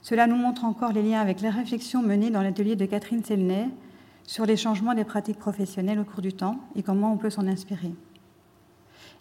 Cela 0.00 0.28
nous 0.28 0.36
montre 0.36 0.64
encore 0.64 0.92
les 0.92 1.02
liens 1.02 1.20
avec 1.20 1.40
les 1.40 1.50
réflexions 1.50 2.02
menées 2.02 2.30
dans 2.30 2.42
l'atelier 2.42 2.76
de 2.76 2.86
Catherine 2.86 3.24
Selnay 3.24 3.68
sur 4.26 4.46
les 4.46 4.56
changements 4.56 4.94
des 4.94 5.04
pratiques 5.04 5.38
professionnelles 5.38 5.98
au 5.98 6.04
cours 6.04 6.22
du 6.22 6.33
temps 6.33 6.61
et 6.76 6.83
comment 6.83 7.12
on 7.12 7.16
peut 7.16 7.30
s'en 7.30 7.46
inspirer. 7.46 7.92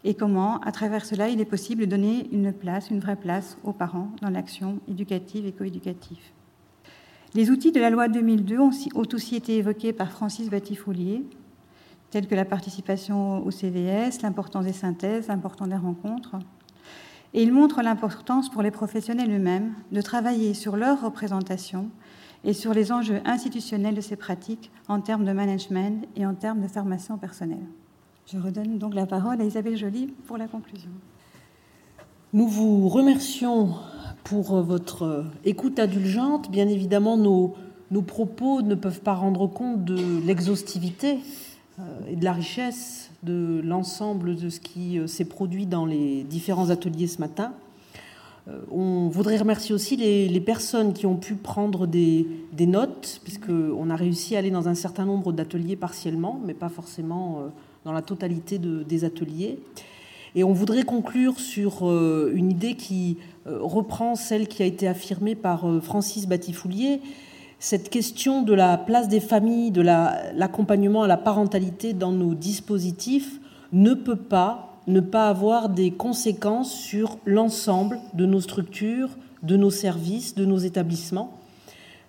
Et 0.04 0.14
comment, 0.14 0.60
à 0.62 0.72
travers 0.72 1.06
cela, 1.06 1.30
il 1.30 1.42
est 1.42 1.46
possible 1.46 1.82
de 1.82 1.90
donner 1.90 2.30
une 2.32 2.54
place, 2.54 2.90
une 2.90 3.00
vraie 3.00 3.18
place 3.18 3.58
aux 3.64 3.74
parents 3.74 4.12
dans 4.22 4.30
l'action 4.30 4.80
éducative 4.88 5.46
et 5.46 5.52
coéducative. 5.52 6.20
Les 7.34 7.52
outils 7.52 7.72
de 7.72 7.80
la 7.80 7.90
loi 7.90 8.08
2002 8.08 8.60
ont 8.60 8.72
aussi 9.14 9.36
été 9.36 9.58
évoqués 9.58 9.94
par 9.94 10.12
Francis 10.12 10.50
Batifoulier, 10.50 11.24
tels 12.10 12.28
que 12.28 12.36
la 12.36 12.46
participation 12.46 13.46
au 13.46 13.52
CVS, 13.52 14.22
l'importance 14.24 14.66
des 14.66 14.74
synthèses, 14.74 15.28
l'importance 15.28 15.70
des 15.70 15.76
rencontres. 15.76 16.38
Et 17.34 17.44
ils 17.44 17.54
montrent 17.54 17.84
l'importance 17.84 18.50
pour 18.50 18.64
les 18.64 18.72
professionnels 18.72 19.32
eux-mêmes 19.32 19.74
de 19.92 20.02
travailler 20.02 20.56
sur 20.56 20.76
leur 20.76 21.02
représentation 21.02 21.90
et 22.43 22.54
sur 22.54 22.73
les 22.73 22.91
enjeux 22.91 23.21
institutionnels 23.25 23.95
de 23.95 24.02
ces 24.02 24.15
pratiques 24.15 24.71
en 24.88 25.02
termes 25.02 25.25
de 25.25 25.32
management 25.32 26.06
et 26.15 26.25
en 26.25 26.34
termes 26.34 26.62
de 26.62 26.67
formation 26.67 27.17
personnelle. 27.17 27.65
Je 28.25 28.38
redonne 28.38 28.78
donc 28.78 28.93
la 28.93 29.06
parole 29.06 29.41
à 29.41 29.43
Isabelle 29.43 29.75
Joly 29.75 30.08
pour 30.28 30.38
la 30.38 30.47
conclusion. 30.47 30.91
Nous 32.32 32.47
vous 32.47 32.88
remercions 32.88 33.73
pour 34.23 34.62
votre 34.62 35.25
écoute 35.45 35.80
indulgente. 35.80 36.52
Bien 36.52 36.67
évidemment, 36.67 37.17
nos, 37.17 37.56
nos 37.91 38.04
propos 38.04 38.62
ne 38.62 38.75
peuvent 38.75 39.02
pas 39.02 39.15
rendre 39.15 39.47
compte 39.47 39.84
de 39.84 40.21
l'exhaustivité 40.25 41.19
euh, 41.80 41.84
et 42.08 42.15
de 42.15 42.23
la 42.23 42.34
richesse 42.34 43.10
de 43.23 43.62
l'ensemble 43.63 44.36
de 44.36 44.49
ce 44.49 44.60
qui 44.60 44.99
euh, 44.99 45.08
s'est 45.08 45.25
produit 45.25 45.65
dans 45.65 45.86
les 45.86 46.23
différents 46.23 46.69
ateliers 46.69 47.08
ce 47.08 47.19
matin. 47.19 47.54
Euh, 48.50 48.60
on 48.72 49.08
voudrait 49.10 49.38
remercier 49.38 49.74
aussi 49.74 49.96
les, 49.96 50.40
personnes 50.42 50.94
qui 50.94 51.06
ont 51.06 51.16
pu 51.16 51.36
prendre 51.36 51.88
des, 51.88 52.26
notes, 52.60 53.22
puisqu'on 53.24 53.90
a 53.90 53.96
réussi 53.96 54.36
à 54.36 54.40
aller 54.40 54.52
dans 54.52 54.68
un 54.68 54.76
certain 54.76 55.06
nombre 55.06 55.32
d'ateliers 55.32 55.76
partiellement, 55.76 56.40
mais 56.44 56.54
pas 56.54 56.70
forcément 56.70 57.44
dans 57.86 57.92
la 57.92 58.02
totalité 58.02 58.58
des 58.60 59.06
ateliers. 59.06 59.60
Et 60.36 60.44
on 60.44 60.54
voudrait 60.54 60.84
conclure 60.84 61.40
sur 61.40 61.84
une 61.84 62.52
idée 62.52 62.76
qui 62.76 63.18
reprend 63.46 64.16
celle 64.16 64.48
qui 64.48 64.62
a 64.62 64.66
été 64.66 64.88
affirmée 64.88 65.36
par 65.36 65.66
Francis 65.82 66.28
Batifoulier, 66.28 67.02
cette 67.60 67.90
question 67.90 68.42
de 68.42 68.54
la 68.54 68.78
place 68.78 69.10
des 69.10 69.20
familles, 69.20 69.72
de 69.72 69.82
l'accompagnement 69.82 71.04
à 71.04 71.08
la 71.08 71.18
parentalité 71.18 71.94
dans 71.94 72.12
nos 72.12 72.34
dispositifs 72.34 73.40
ne 73.74 73.94
peut 73.94 74.16
pas 74.16 74.69
ne 74.88 75.00
pas 75.00 75.30
avoir 75.30 75.70
des 75.70 75.92
conséquences 75.92 76.74
sur 76.74 77.18
l'ensemble 77.26 78.00
de 78.13 78.26
nos 78.26 78.42
structures, 78.42 79.10
de 79.44 79.56
nos 79.56 79.72
services, 79.72 80.36
de 80.36 80.46
nos 80.46 80.58
établissements. 80.58 81.38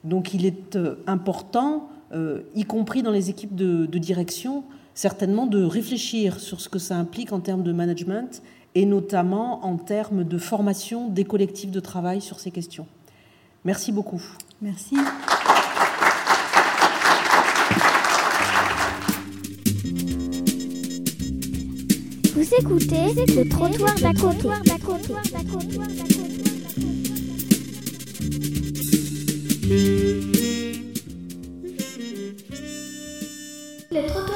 Donc 0.05 0.35
il 0.35 0.47
est 0.47 0.77
euh, 0.77 0.97
important, 1.07 1.89
euh, 2.13 2.43
y 2.55 2.65
compris 2.65 3.03
dans 3.03 3.11
les 3.11 3.31
équipes 3.31 3.55
de, 3.55 3.87
de 3.87 3.99
direction, 3.99 4.65
certainement 4.95 5.47
de 5.47 5.63
réfléchir 5.63 6.41
sur 6.41 6.61
ce 6.61 6.69
que 6.69 6.79
ça 6.79 6.97
implique 6.97 7.33
en 7.33 7.41
termes 7.41 7.63
de 7.63 7.73
management 7.73 8.43
et 8.75 8.87
notamment 8.87 9.65
en 9.65 9.77
termes 9.77 10.25
de 10.25 10.39
formation 10.39 11.09
des 11.09 11.25
collectifs 11.25 11.71
de 11.71 11.81
travail 11.81 12.21
sur 12.21 12.41
ces 12.41 12.51
questions. 12.51 12.87
Merci 13.65 13.93
beaucoup. 13.93 14.23
Merci. 14.63 14.97
Vous 22.51 22.57
écoutez 22.57 23.15
le 23.15 23.49
trottoir 23.49 23.95
d'à 23.95 24.13
côté. 24.13 24.49
Le 33.93 34.07
trottoir. 34.09 34.30